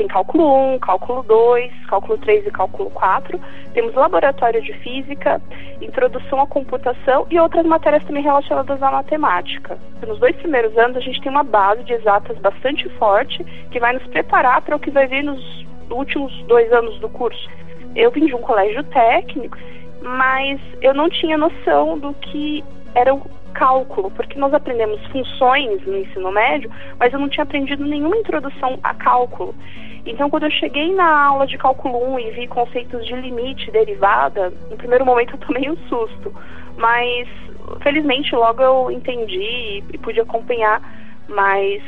Tem 0.00 0.08
cálculo 0.08 0.72
1, 0.76 0.78
cálculo 0.78 1.22
2, 1.24 1.84
cálculo 1.84 2.16
3 2.16 2.46
e 2.46 2.50
cálculo 2.50 2.88
4. 2.88 3.38
Temos 3.74 3.92
laboratório 3.92 4.62
de 4.62 4.72
física, 4.78 5.42
introdução 5.78 6.40
à 6.40 6.46
computação 6.46 7.26
e 7.30 7.38
outras 7.38 7.66
matérias 7.66 8.02
também 8.04 8.22
relacionadas 8.22 8.82
à 8.82 8.90
matemática. 8.90 9.76
Nos 10.08 10.18
dois 10.18 10.34
primeiros 10.36 10.74
anos, 10.78 10.96
a 10.96 11.00
gente 11.00 11.20
tem 11.20 11.30
uma 11.30 11.44
base 11.44 11.84
de 11.84 11.92
exatas 11.92 12.38
bastante 12.38 12.88
forte 12.96 13.44
que 13.70 13.78
vai 13.78 13.92
nos 13.92 14.06
preparar 14.06 14.62
para 14.62 14.74
o 14.74 14.80
que 14.80 14.90
vai 14.90 15.06
vir 15.06 15.22
nos 15.22 15.66
últimos 15.90 16.32
dois 16.44 16.72
anos 16.72 16.98
do 17.00 17.08
curso. 17.10 17.50
Eu 17.94 18.10
vim 18.10 18.24
de 18.24 18.34
um 18.34 18.40
colégio 18.40 18.82
técnico, 18.84 19.58
mas 20.00 20.58
eu 20.80 20.94
não 20.94 21.10
tinha 21.10 21.36
noção 21.36 21.98
do 21.98 22.14
que 22.14 22.64
era 22.94 23.14
o 23.14 23.22
cálculo, 23.52 24.10
porque 24.10 24.38
nós 24.38 24.54
aprendemos 24.54 25.04
funções 25.06 25.84
no 25.86 25.96
ensino 25.98 26.30
médio, 26.30 26.70
mas 26.98 27.12
eu 27.12 27.18
não 27.18 27.28
tinha 27.28 27.44
aprendido 27.44 27.84
nenhuma 27.84 28.16
introdução 28.16 28.78
a 28.82 28.94
cálculo. 28.94 29.54
Então, 30.06 30.30
quando 30.30 30.44
eu 30.44 30.50
cheguei 30.50 30.94
na 30.94 31.26
aula 31.26 31.46
de 31.46 31.58
cálculo 31.58 32.14
1 32.14 32.20
e 32.20 32.30
vi 32.30 32.46
conceitos 32.46 33.04
de 33.06 33.14
limite 33.14 33.70
derivada, 33.70 34.50
no 34.70 34.76
primeiro 34.76 35.04
momento 35.04 35.34
eu 35.34 35.38
tomei 35.38 35.68
um 35.68 35.76
susto, 35.88 36.32
mas 36.76 37.28
felizmente 37.82 38.34
logo 38.34 38.62
eu 38.62 38.90
entendi 38.90 39.84
e 39.92 39.98
pude 39.98 40.20
acompanhar, 40.20 40.80
mas 41.28 41.82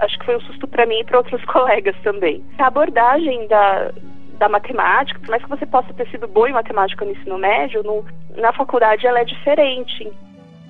acho 0.00 0.18
que 0.18 0.26
foi 0.26 0.36
um 0.36 0.40
susto 0.40 0.66
para 0.66 0.86
mim 0.86 1.00
e 1.00 1.04
para 1.04 1.18
outros 1.18 1.42
colegas 1.46 1.96
também. 2.02 2.44
A 2.58 2.66
abordagem 2.66 3.46
da, 3.46 3.92
da 4.36 4.48
matemática, 4.48 5.18
por 5.20 5.30
mais 5.30 5.42
que 5.42 5.48
você 5.48 5.66
possa 5.66 5.92
ter 5.94 6.08
sido 6.10 6.28
boa 6.28 6.48
em 6.48 6.52
matemática 6.52 7.04
no 7.04 7.12
ensino 7.12 7.38
médio, 7.38 7.82
no, 7.82 8.04
na 8.36 8.52
faculdade 8.52 9.06
ela 9.06 9.20
é 9.20 9.24
diferente. 9.24 10.12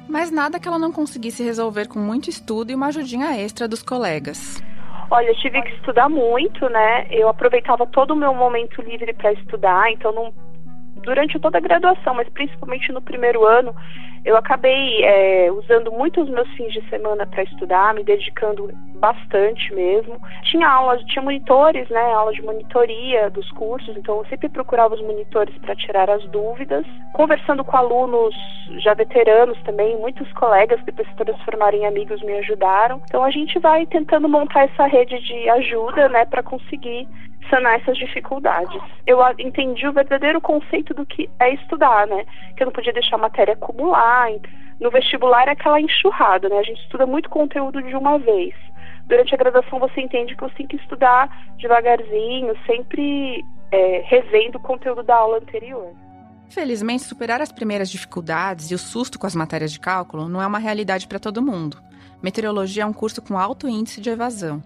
Mas 0.08 0.30
nada 0.30 0.60
que 0.60 0.68
ela 0.68 0.78
não 0.78 0.92
conseguisse 0.92 1.42
resolver 1.42 1.88
com 1.88 1.98
muito 1.98 2.30
estudo 2.30 2.70
e 2.70 2.74
uma 2.74 2.86
ajudinha 2.86 3.36
extra 3.36 3.66
dos 3.66 3.82
colegas. 3.82 4.62
Olha, 5.10 5.28
eu 5.28 5.36
tive 5.36 5.62
que 5.62 5.74
estudar 5.74 6.08
muito, 6.08 6.68
né? 6.68 7.06
Eu 7.10 7.28
aproveitava 7.28 7.86
todo 7.86 8.12
o 8.12 8.16
meu 8.16 8.34
momento 8.34 8.82
livre 8.82 9.12
para 9.12 9.32
estudar, 9.32 9.90
então 9.92 10.12
não, 10.12 10.34
durante 11.02 11.38
toda 11.38 11.58
a 11.58 11.60
graduação, 11.60 12.14
mas 12.14 12.28
principalmente 12.28 12.92
no 12.92 13.02
primeiro 13.02 13.44
ano, 13.44 13.74
eu 14.26 14.36
acabei 14.36 15.04
é, 15.04 15.52
usando 15.52 15.92
muito 15.92 16.20
os 16.20 16.28
meus 16.28 16.48
fins 16.56 16.72
de 16.72 16.82
semana 16.88 17.24
para 17.24 17.44
estudar, 17.44 17.94
me 17.94 18.02
dedicando 18.02 18.68
bastante 18.96 19.72
mesmo. 19.72 20.20
Tinha 20.50 20.68
aulas, 20.68 21.00
tinha 21.04 21.22
monitores, 21.22 21.88
né, 21.88 22.12
aula 22.12 22.32
de 22.32 22.42
monitoria 22.42 23.30
dos 23.30 23.48
cursos, 23.52 23.96
então 23.96 24.16
eu 24.16 24.24
sempre 24.26 24.48
procurava 24.48 24.96
os 24.96 25.00
monitores 25.00 25.56
para 25.58 25.76
tirar 25.76 26.10
as 26.10 26.24
dúvidas. 26.24 26.84
Conversando 27.14 27.64
com 27.64 27.76
alunos 27.76 28.34
já 28.78 28.94
veteranos 28.94 29.62
também, 29.62 29.96
muitos 29.96 30.30
colegas 30.32 30.82
depois 30.84 31.08
se 31.08 31.14
transformaram 31.14 31.78
em 31.78 31.86
amigos 31.86 32.20
me 32.22 32.32
ajudaram. 32.38 33.00
Então 33.04 33.22
a 33.22 33.30
gente 33.30 33.60
vai 33.60 33.86
tentando 33.86 34.28
montar 34.28 34.64
essa 34.64 34.86
rede 34.86 35.20
de 35.20 35.48
ajuda, 35.50 36.08
né, 36.08 36.24
para 36.24 36.42
conseguir 36.42 37.06
sanar 37.48 37.76
essas 37.76 37.96
dificuldades. 37.96 38.80
Eu 39.06 39.18
entendi 39.38 39.86
o 39.86 39.92
verdadeiro 39.92 40.40
conceito 40.40 40.85
do 40.94 41.06
que 41.06 41.28
é 41.38 41.54
estudar, 41.54 42.06
né? 42.06 42.24
Que 42.56 42.62
eu 42.62 42.66
não 42.66 42.72
podia 42.72 42.92
deixar 42.92 43.16
a 43.16 43.20
matéria 43.20 43.54
acumular. 43.54 44.28
No 44.80 44.90
vestibular 44.90 45.48
é 45.48 45.52
aquela 45.52 45.80
enxurrada, 45.80 46.48
né? 46.48 46.58
A 46.58 46.62
gente 46.62 46.80
estuda 46.82 47.06
muito 47.06 47.28
conteúdo 47.28 47.82
de 47.82 47.94
uma 47.94 48.18
vez. 48.18 48.54
Durante 49.06 49.34
a 49.34 49.38
graduação 49.38 49.78
você 49.78 50.00
entende 50.00 50.34
que 50.34 50.42
você 50.42 50.54
tem 50.56 50.66
que 50.66 50.76
estudar 50.76 51.30
devagarzinho, 51.58 52.54
sempre 52.66 53.44
é, 53.70 54.02
revendo 54.06 54.58
o 54.58 54.60
conteúdo 54.60 55.02
da 55.02 55.16
aula 55.16 55.38
anterior. 55.38 55.92
Felizmente, 56.48 57.04
superar 57.04 57.40
as 57.40 57.52
primeiras 57.52 57.90
dificuldades 57.90 58.70
e 58.70 58.74
o 58.74 58.78
susto 58.78 59.18
com 59.18 59.26
as 59.26 59.34
matérias 59.34 59.72
de 59.72 59.80
cálculo 59.80 60.28
não 60.28 60.40
é 60.40 60.46
uma 60.46 60.58
realidade 60.58 61.06
para 61.06 61.18
todo 61.18 61.42
mundo. 61.42 61.78
Meteorologia 62.22 62.82
é 62.82 62.86
um 62.86 62.92
curso 62.92 63.20
com 63.20 63.38
alto 63.38 63.68
índice 63.68 64.00
de 64.00 64.10
evasão. 64.10 64.62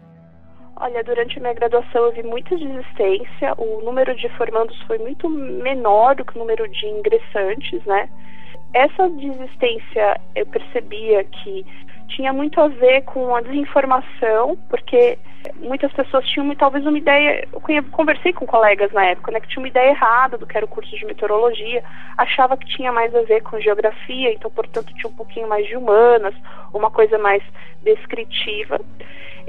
Olha, 0.82 1.04
durante 1.04 1.36
a 1.36 1.42
minha 1.42 1.52
graduação 1.52 2.06
eu 2.06 2.12
vi 2.12 2.22
muita 2.22 2.56
desistência, 2.56 3.52
o 3.58 3.82
número 3.82 4.16
de 4.16 4.30
formandos 4.30 4.80
foi 4.84 4.96
muito 4.96 5.28
menor 5.28 6.16
do 6.16 6.24
que 6.24 6.34
o 6.36 6.38
número 6.38 6.66
de 6.66 6.86
ingressantes, 6.86 7.84
né? 7.84 8.08
Essa 8.72 9.10
desistência 9.10 10.18
eu 10.34 10.46
percebia 10.46 11.22
que 11.24 11.66
tinha 12.10 12.32
muito 12.32 12.60
a 12.60 12.68
ver 12.68 13.02
com 13.02 13.34
a 13.34 13.40
desinformação, 13.40 14.56
porque 14.68 15.18
muitas 15.56 15.92
pessoas 15.92 16.26
tinham 16.28 16.54
talvez 16.54 16.84
uma 16.86 16.98
ideia, 16.98 17.46
eu 17.52 17.82
conversei 17.90 18.32
com 18.32 18.46
colegas 18.46 18.92
na 18.92 19.06
época, 19.06 19.32
né, 19.32 19.40
que 19.40 19.48
tinha 19.48 19.62
uma 19.62 19.68
ideia 19.68 19.90
errada 19.90 20.36
do 20.36 20.46
que 20.46 20.56
era 20.56 20.66
o 20.66 20.68
curso 20.68 20.94
de 20.94 21.04
meteorologia, 21.06 21.82
achava 22.18 22.56
que 22.56 22.66
tinha 22.66 22.92
mais 22.92 23.14
a 23.14 23.22
ver 23.22 23.42
com 23.42 23.60
geografia, 23.60 24.32
então 24.32 24.50
portanto 24.50 24.92
tinha 24.94 25.10
um 25.10 25.16
pouquinho 25.16 25.48
mais 25.48 25.66
de 25.66 25.76
humanas, 25.76 26.34
uma 26.74 26.90
coisa 26.90 27.18
mais 27.18 27.42
descritiva. 27.82 28.80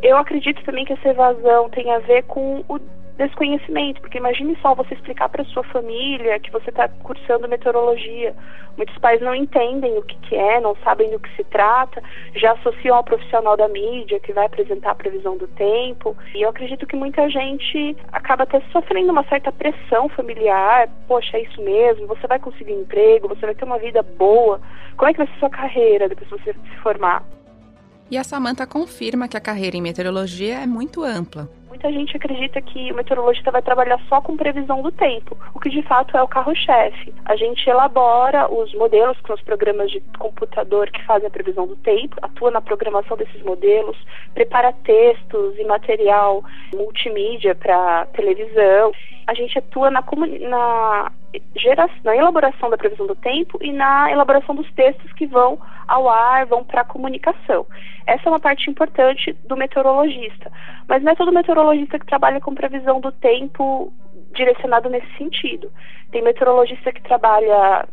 Eu 0.02 0.17
acredito 0.17 0.63
também 0.63 0.86
que 0.86 0.93
essa 0.93 1.10
evasão 1.10 1.69
tem 1.69 1.91
a 1.91 2.00
ver 2.00 2.24
com 2.24 2.63
o 2.67 2.80
desconhecimento, 3.21 4.01
porque 4.01 4.17
imagine 4.17 4.57
só 4.62 4.73
você 4.73 4.95
explicar 4.95 5.29
para 5.29 5.45
sua 5.45 5.63
família 5.65 6.39
que 6.39 6.51
você 6.51 6.69
está 6.69 6.88
cursando 6.89 7.47
meteorologia. 7.47 8.36
Muitos 8.75 8.97
pais 8.97 9.21
não 9.21 9.36
entendem 9.36 9.97
o 9.97 10.01
que, 10.01 10.17
que, 10.17 10.36
é, 10.36 10.60
não 10.60 10.75
sabem 10.77 11.12
do 11.12 11.19
que 11.19 11.29
se 11.36 11.43
trata, 11.43 12.01
já 12.36 12.53
associam 12.53 12.95
ao 12.95 13.03
profissional 13.03 13.55
da 13.55 13.67
mídia 13.67 14.19
que 14.19 14.34
vai 14.34 14.45
apresentar 14.45 14.91
a 14.91 14.95
previsão 14.95 15.38
do 15.38 15.47
tempo. 15.47 16.17
E 16.34 16.41
eu 16.41 16.49
acredito 16.49 16.88
que 16.88 16.95
muita 16.95 17.29
gente 17.29 17.95
acaba 18.12 18.43
até 18.43 18.60
sofrendo 18.71 19.12
uma 19.12 19.23
certa 19.25 19.51
pressão 19.51 20.10
familiar. 20.10 20.89
Poxa, 21.07 21.38
é 21.38 21.43
isso 21.43 21.62
mesmo, 21.62 22.07
você 22.07 22.25
vai 22.25 22.39
conseguir 22.39 22.73
um 22.73 22.81
emprego, 22.81 23.27
você 23.27 23.45
vai 23.45 23.55
ter 23.55 23.65
uma 23.65 23.77
vida 23.77 24.01
boa. 24.01 24.60
Como 24.97 25.10
é 25.10 25.13
que 25.13 25.19
vai 25.19 25.27
ser 25.27 25.39
sua 25.39 25.49
carreira 25.49 26.10
depois 26.10 26.27
que 26.29 26.38
você 26.39 26.53
se 26.53 26.77
formar? 26.81 27.23
E 28.10 28.17
a 28.17 28.23
Samanta 28.23 28.65
confirma 28.65 29.27
que 29.27 29.38
a 29.38 29.41
carreira 29.41 29.77
em 29.77 29.81
meteorologia 29.81 30.60
é 30.60 30.65
muito 30.65 31.03
ampla. 31.03 31.47
Muita 31.71 31.89
gente 31.89 32.17
acredita 32.17 32.62
que 32.62 32.91
o 32.91 32.95
meteorologista 32.95 33.49
vai 33.49 33.62
trabalhar 33.62 33.97
só 34.10 34.19
com 34.19 34.36
previsão 34.36 34.81
do 34.81 34.91
tempo, 34.91 35.38
o 35.55 35.60
que 35.60 35.69
de 35.69 35.81
fato 35.84 36.17
é 36.17 36.21
o 36.21 36.27
carro-chefe. 36.27 37.13
A 37.23 37.38
gente 37.38 37.65
elabora 37.65 38.53
os 38.53 38.73
modelos 38.73 39.17
com 39.21 39.31
os 39.31 39.41
programas 39.41 39.89
de 39.89 40.01
computador 40.19 40.91
que 40.91 41.01
fazem 41.05 41.27
a 41.27 41.31
previsão 41.31 41.65
do 41.65 41.77
tempo, 41.77 42.17
atua 42.21 42.51
na 42.51 42.60
programação 42.60 43.15
desses 43.15 43.41
modelos, 43.43 43.97
prepara 44.34 44.73
textos 44.84 45.57
e 45.57 45.63
material 45.63 46.43
multimídia 46.75 47.55
para 47.55 48.05
televisão. 48.07 48.91
A 49.25 49.34
gente 49.34 49.57
atua 49.57 49.89
na, 49.89 50.03
na 50.41 51.12
na 52.03 52.13
elaboração 52.17 52.69
da 52.69 52.77
previsão 52.77 53.07
do 53.07 53.15
tempo 53.15 53.57
e 53.62 53.71
na 53.71 54.12
elaboração 54.12 54.53
dos 54.53 54.69
textos 54.73 55.13
que 55.13 55.25
vão 55.25 55.57
ao 55.88 56.10
ar, 56.10 56.45
vão 56.45 56.62
para 56.62 56.81
a 56.81 56.86
comunicação. 56.86 57.65
Essa 58.05 58.27
é 58.27 58.29
uma 58.29 58.39
parte 58.39 58.69
importante 58.69 59.31
do 59.45 59.55
meteorologista, 59.55 60.51
mas 60.89 61.01
não 61.01 61.13
é 61.13 61.15
todo 61.15 61.31
meteorologista 61.31 61.61
que 62.00 62.06
trabalha 62.06 62.39
com 62.39 62.54
previsão 62.54 63.00
do 63.00 63.12
tempo 63.12 63.91
direcionado 64.34 64.89
nesse 64.89 65.12
sentido. 65.17 65.71
Tem 66.12 66.21
meteorologista 66.21 66.91
que 66.91 67.02
trabalha 67.04 67.88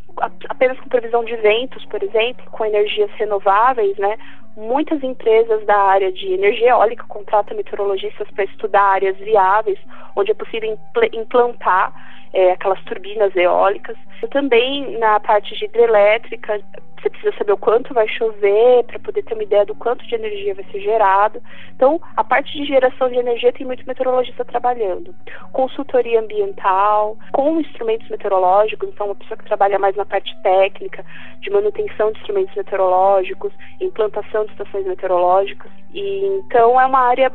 apenas 0.49 0.79
com 0.81 0.89
previsão 0.89 1.25
de 1.25 1.37
ventos, 1.37 1.85
por 1.87 2.03
exemplo, 2.03 2.45
com 2.51 2.65
energias 2.65 3.11
renováveis, 3.13 3.97
né? 3.99 4.17
Muitas 4.57 5.03
empresas 5.05 5.65
da 5.67 5.77
área 5.77 6.11
de 6.11 6.33
energia 6.33 6.71
eólica 6.71 7.05
contratam 7.09 7.57
meteorologistas 7.57 8.29
para 8.33 8.45
estudar 8.45 8.83
áreas 8.83 9.17
viáveis, 9.19 9.79
onde 10.17 10.33
é 10.33 10.35
possível 10.35 10.77
implantar 11.13 11.93
é, 12.33 12.53
aquelas 12.53 12.83
turbinas 12.85 13.35
eólicas. 13.37 13.97
Também 14.31 14.99
na 14.99 15.21
parte 15.21 15.57
de 15.57 15.65
hidrelétrica, 15.65 16.61
você 17.01 17.11
precisa 17.11 17.37
saber 17.39 17.53
o 17.53 17.57
quanto 17.57 17.95
vai 17.95 18.09
chover 18.09 18.85
para 18.85 18.99
poder 18.99 19.23
ter 19.23 19.35
uma 19.35 19.43
ideia 19.43 19.65
do 19.65 19.75
quanto 19.75 20.07
de 20.07 20.15
energia 20.15 20.55
vai 20.55 20.65
ser 20.65 20.81
gerado. 20.81 21.41
Então, 21.75 22.01
a 22.17 22.25
parte 22.25 22.53
de 22.53 22.65
geração 22.65 23.09
de 23.09 23.17
energia 23.17 23.53
tem 23.53 23.67
muito 23.67 23.87
meteorologista 23.87 24.45
trabalhando. 24.45 25.15
Consultoria 25.53 26.21
ambiental, 26.21 27.17
com 27.33 27.61
instrumentos 27.61 28.08
meteorológicos, 28.09 28.89
então 28.89 29.07
uma 29.07 29.15
pessoa 29.15 29.37
que 29.37 29.45
trabalha 29.45 29.79
mais 29.79 29.97
na 29.97 30.05
parte 30.05 30.37
técnica, 30.43 31.05
de 31.41 31.51
manutenção 31.51 32.13
de 32.13 32.19
instrumentos 32.19 32.55
meteorológicos, 32.55 33.53
implantação 33.81 34.45
de 34.45 34.53
estações 34.53 34.87
meteorológicas. 34.87 35.71
E 35.93 36.27
então 36.27 36.81
é 36.81 36.87
uma 36.87 37.01
área 37.01 37.33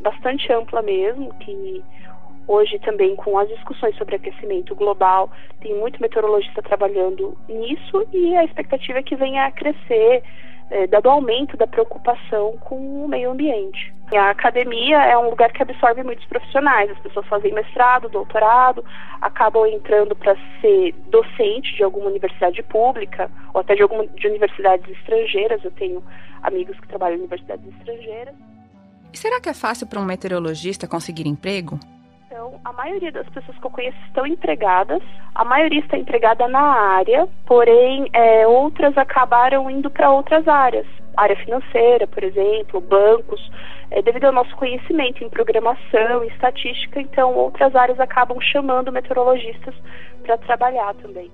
bastante 0.00 0.52
ampla 0.52 0.82
mesmo, 0.82 1.34
que 1.40 1.82
Hoje 2.48 2.78
também 2.78 3.16
com 3.16 3.36
as 3.38 3.48
discussões 3.48 3.96
sobre 3.96 4.14
aquecimento 4.14 4.74
global, 4.76 5.30
tem 5.60 5.74
muito 5.74 6.00
meteorologista 6.00 6.62
trabalhando 6.62 7.36
nisso 7.48 8.06
e 8.12 8.36
a 8.36 8.44
expectativa 8.44 9.00
é 9.00 9.02
que 9.02 9.16
venha 9.16 9.46
a 9.46 9.50
crescer, 9.50 10.22
é, 10.70 10.86
dado 10.86 11.06
o 11.06 11.10
aumento 11.10 11.56
da 11.56 11.66
preocupação 11.66 12.56
com 12.60 13.04
o 13.04 13.08
meio 13.08 13.30
ambiente. 13.30 13.94
A 14.14 14.30
academia 14.30 14.98
é 14.98 15.18
um 15.18 15.30
lugar 15.30 15.52
que 15.52 15.62
absorve 15.62 16.02
muitos 16.02 16.24
profissionais, 16.26 16.90
as 16.90 16.98
pessoas 17.00 17.26
fazem 17.26 17.52
mestrado, 17.52 18.08
doutorado, 18.08 18.84
acabam 19.20 19.66
entrando 19.66 20.14
para 20.14 20.36
ser 20.60 20.92
docente 21.08 21.74
de 21.74 21.82
alguma 21.82 22.06
universidade 22.06 22.62
pública 22.62 23.30
ou 23.52 23.60
até 23.60 23.74
de 23.74 23.82
alguma 23.82 24.06
de 24.06 24.26
universidades 24.28 24.88
estrangeiras. 24.98 25.64
Eu 25.64 25.72
tenho 25.72 26.02
amigos 26.42 26.78
que 26.78 26.88
trabalham 26.88 27.16
em 27.16 27.20
universidades 27.20 27.66
estrangeiras. 27.78 28.34
E 29.12 29.18
será 29.18 29.40
que 29.40 29.48
é 29.48 29.54
fácil 29.54 29.86
para 29.86 30.00
um 30.00 30.04
meteorologista 30.04 30.86
conseguir 30.86 31.26
emprego? 31.26 31.80
Então, 32.26 32.60
a 32.64 32.72
maioria 32.72 33.12
das 33.12 33.28
pessoas 33.28 33.56
que 33.56 33.64
eu 33.64 33.70
conheço 33.70 33.96
estão 34.08 34.26
empregadas, 34.26 35.00
a 35.32 35.44
maioria 35.44 35.78
está 35.78 35.96
empregada 35.96 36.48
na 36.48 36.60
área, 36.60 37.28
porém, 37.46 38.10
é, 38.12 38.44
outras 38.48 38.98
acabaram 38.98 39.70
indo 39.70 39.88
para 39.88 40.10
outras 40.10 40.46
áreas. 40.48 40.86
Área 41.16 41.36
financeira, 41.36 42.04
por 42.08 42.24
exemplo, 42.24 42.80
bancos, 42.80 43.40
é, 43.92 44.02
devido 44.02 44.24
ao 44.24 44.32
nosso 44.32 44.54
conhecimento 44.56 45.22
em 45.22 45.30
programação, 45.30 46.24
em 46.24 46.26
estatística, 46.26 47.00
então 47.00 47.32
outras 47.32 47.76
áreas 47.76 48.00
acabam 48.00 48.40
chamando 48.40 48.90
meteorologistas 48.90 49.74
para 50.24 50.36
trabalhar 50.38 50.94
também. 50.96 51.30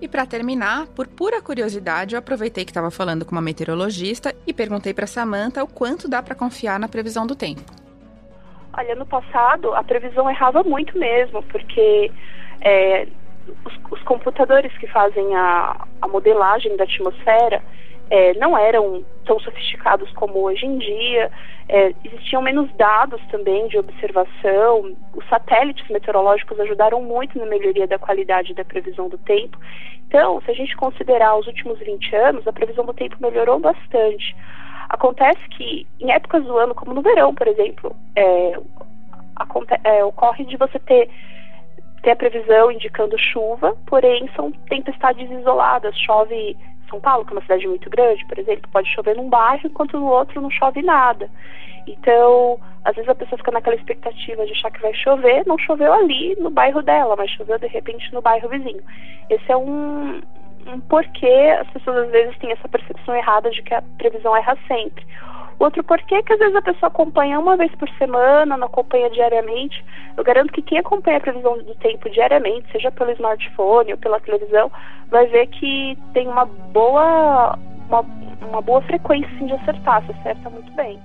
E 0.00 0.08
para 0.08 0.24
terminar, 0.24 0.86
por 0.86 1.06
pura 1.06 1.42
curiosidade, 1.42 2.14
eu 2.14 2.18
aproveitei 2.18 2.64
que 2.64 2.70
estava 2.70 2.90
falando 2.90 3.26
com 3.26 3.32
uma 3.32 3.42
meteorologista 3.42 4.34
e 4.46 4.54
perguntei 4.54 4.94
para 4.94 5.06
Samantha 5.06 5.62
o 5.62 5.68
quanto 5.68 6.08
dá 6.08 6.22
para 6.22 6.34
confiar 6.34 6.80
na 6.80 6.88
previsão 6.88 7.26
do 7.26 7.36
tempo. 7.36 7.87
Olha, 8.76 8.94
no 8.94 9.06
passado 9.06 9.74
a 9.74 9.82
previsão 9.82 10.30
errava 10.30 10.62
muito 10.62 10.96
mesmo, 10.98 11.42
porque 11.44 12.10
é, 12.60 13.06
os, 13.64 13.72
os, 13.90 14.02
computadores 14.02 14.76
que 14.78 14.86
fazem 14.86 15.34
a, 15.34 15.86
a 16.02 16.08
modelagem 16.08 16.76
da 16.76 16.84
atmosfera 16.84 17.62
é, 18.10 18.34
não 18.34 18.56
eram 18.56 19.04
tão 19.24 19.38
sofisticados 19.40 20.10
como 20.12 20.40
hoje 20.40 20.64
em 20.64 20.78
dia, 20.78 21.30
é, 21.68 21.92
existiam 22.04 22.40
menos 22.40 22.70
dados 22.76 23.20
também 23.30 23.68
de 23.68 23.78
observação, 23.78 24.96
os 25.14 25.28
satélites 25.28 25.86
meteorológicos 25.90 26.58
ajudaram 26.60 27.02
muito 27.02 27.38
na 27.38 27.44
melhoria 27.44 27.86
da 27.86 27.98
qualidade 27.98 28.54
da 28.54 28.64
previsão 28.64 29.08
do 29.08 29.18
tempo. 29.18 29.58
Então, 30.06 30.40
se 30.40 30.50
a 30.50 30.54
gente 30.54 30.74
considerar 30.76 31.36
os 31.36 31.46
últimos 31.46 31.78
20 31.78 32.16
anos, 32.16 32.48
a 32.48 32.52
previsão 32.52 32.86
do 32.86 32.94
tempo 32.94 33.16
melhorou 33.20 33.58
bastante. 33.58 34.34
Acontece 34.88 35.46
que 35.50 35.86
em 36.00 36.10
épocas 36.10 36.42
do 36.44 36.56
ano, 36.56 36.74
como 36.74 36.94
no 36.94 37.02
verão, 37.02 37.34
por 37.34 37.46
exemplo, 37.46 37.94
é, 38.18 38.52
é, 39.84 40.04
ocorre 40.04 40.44
de 40.44 40.56
você 40.56 40.78
ter, 40.80 41.08
ter 42.02 42.10
a 42.10 42.16
previsão 42.16 42.72
indicando 42.72 43.18
chuva, 43.18 43.76
porém 43.86 44.28
são 44.34 44.50
tempestades 44.68 45.30
isoladas, 45.30 45.96
chove 45.98 46.56
São 46.90 47.00
Paulo, 47.00 47.24
que 47.24 47.32
é 47.32 47.36
uma 47.36 47.42
cidade 47.42 47.66
muito 47.66 47.88
grande, 47.88 48.26
por 48.26 48.38
exemplo, 48.38 48.70
pode 48.72 48.92
chover 48.92 49.16
num 49.16 49.28
bairro 49.28 49.66
enquanto 49.66 49.98
no 49.98 50.06
outro 50.06 50.40
não 50.40 50.50
chove 50.50 50.82
nada. 50.82 51.30
Então, 51.86 52.58
às 52.84 52.94
vezes 52.94 53.08
a 53.08 53.14
pessoa 53.14 53.38
fica 53.38 53.50
naquela 53.50 53.76
expectativa 53.76 54.44
de 54.44 54.52
achar 54.52 54.70
que 54.70 54.82
vai 54.82 54.92
chover, 54.94 55.46
não 55.46 55.56
choveu 55.58 55.92
ali 55.92 56.36
no 56.38 56.50
bairro 56.50 56.82
dela, 56.82 57.14
mas 57.16 57.30
choveu 57.30 57.58
de 57.58 57.66
repente 57.66 58.12
no 58.12 58.20
bairro 58.20 58.48
vizinho. 58.48 58.82
Esse 59.30 59.50
é 59.50 59.56
um, 59.56 60.20
um 60.66 60.80
porquê 60.88 61.56
as 61.60 61.68
pessoas 61.70 61.96
às 62.04 62.10
vezes 62.10 62.36
têm 62.38 62.52
essa 62.52 62.68
percepção 62.68 63.14
errada 63.14 63.50
de 63.50 63.62
que 63.62 63.72
a 63.72 63.82
previsão 63.96 64.36
erra 64.36 64.56
sempre. 64.66 65.06
Outro 65.58 65.82
porquê 65.82 66.22
que 66.22 66.32
às 66.32 66.38
vezes 66.38 66.54
a 66.54 66.62
pessoa 66.62 66.88
acompanha 66.88 67.40
uma 67.40 67.56
vez 67.56 67.74
por 67.74 67.88
semana, 67.98 68.56
não 68.56 68.66
acompanha 68.66 69.10
diariamente. 69.10 69.84
Eu 70.16 70.22
garanto 70.22 70.52
que 70.52 70.62
quem 70.62 70.78
acompanha 70.78 71.16
a 71.16 71.20
previsão 71.20 71.58
do 71.58 71.74
tempo 71.76 72.08
diariamente, 72.10 72.70
seja 72.70 72.92
pelo 72.92 73.10
smartphone 73.12 73.92
ou 73.92 73.98
pela 73.98 74.20
televisão, 74.20 74.70
vai 75.10 75.26
ver 75.26 75.48
que 75.48 75.98
tem 76.14 76.28
uma 76.28 76.44
boa, 76.44 77.58
uma, 77.88 78.00
uma 78.48 78.62
boa 78.62 78.80
frequência 78.82 79.36
de 79.44 79.52
acertar, 79.52 80.06
se 80.06 80.12
acerta 80.12 80.48
muito 80.48 80.70
bem. 80.72 81.00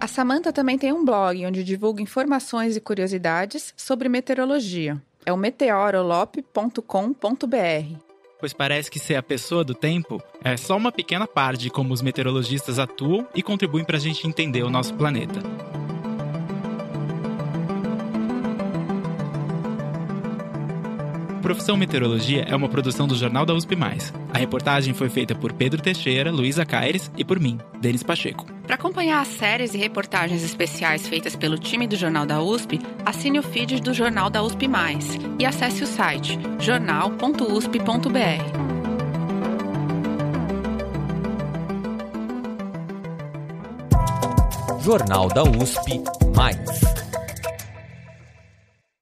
A 0.00 0.06
Samanta 0.06 0.50
também 0.50 0.78
tem 0.78 0.94
um 0.94 1.04
blog 1.04 1.46
onde 1.46 1.62
divulga 1.62 2.02
informações 2.02 2.74
e 2.74 2.80
curiosidades 2.80 3.74
sobre 3.76 4.08
meteorologia. 4.08 4.96
É 5.26 5.32
o 5.32 5.36
meteorolop.com.br 5.36 8.09
pois 8.40 8.52
parece 8.52 8.90
que 8.90 8.98
ser 8.98 9.16
a 9.16 9.22
pessoa 9.22 9.62
do 9.62 9.74
tempo 9.74 10.20
é 10.42 10.56
só 10.56 10.76
uma 10.76 10.90
pequena 10.90 11.26
parte 11.26 11.60
de 11.60 11.70
como 11.70 11.92
os 11.92 12.02
meteorologistas 12.02 12.78
atuam 12.78 13.26
e 13.34 13.42
contribuem 13.42 13.84
para 13.84 13.98
a 13.98 14.00
gente 14.00 14.26
entender 14.26 14.62
o 14.62 14.70
nosso 14.70 14.94
planeta. 14.94 15.40
Profissão 21.50 21.76
Meteorologia 21.76 22.44
é 22.48 22.54
uma 22.54 22.68
produção 22.68 23.08
do 23.08 23.16
Jornal 23.16 23.44
da 23.44 23.52
USP+. 23.52 23.76
A 24.32 24.38
reportagem 24.38 24.94
foi 24.94 25.08
feita 25.08 25.34
por 25.34 25.52
Pedro 25.52 25.82
Teixeira, 25.82 26.30
Luísa 26.30 26.64
Caires 26.64 27.10
e 27.16 27.24
por 27.24 27.40
mim, 27.40 27.58
Denis 27.80 28.04
Pacheco. 28.04 28.46
Para 28.64 28.76
acompanhar 28.76 29.20
as 29.20 29.26
séries 29.26 29.74
e 29.74 29.76
reportagens 29.76 30.44
especiais 30.44 31.08
feitas 31.08 31.34
pelo 31.34 31.58
time 31.58 31.88
do 31.88 31.96
Jornal 31.96 32.24
da 32.24 32.40
USP, 32.40 32.78
assine 33.04 33.40
o 33.40 33.42
feed 33.42 33.80
do 33.80 33.92
Jornal 33.92 34.30
da 34.30 34.40
USP+, 34.44 34.70
e 35.40 35.44
acesse 35.44 35.82
o 35.82 35.88
site 35.88 36.38
jornal.usp.br. 36.60 37.20
Jornal 44.84 45.26
da 45.26 45.42
USP 45.42 46.00
Mais. 46.32 46.99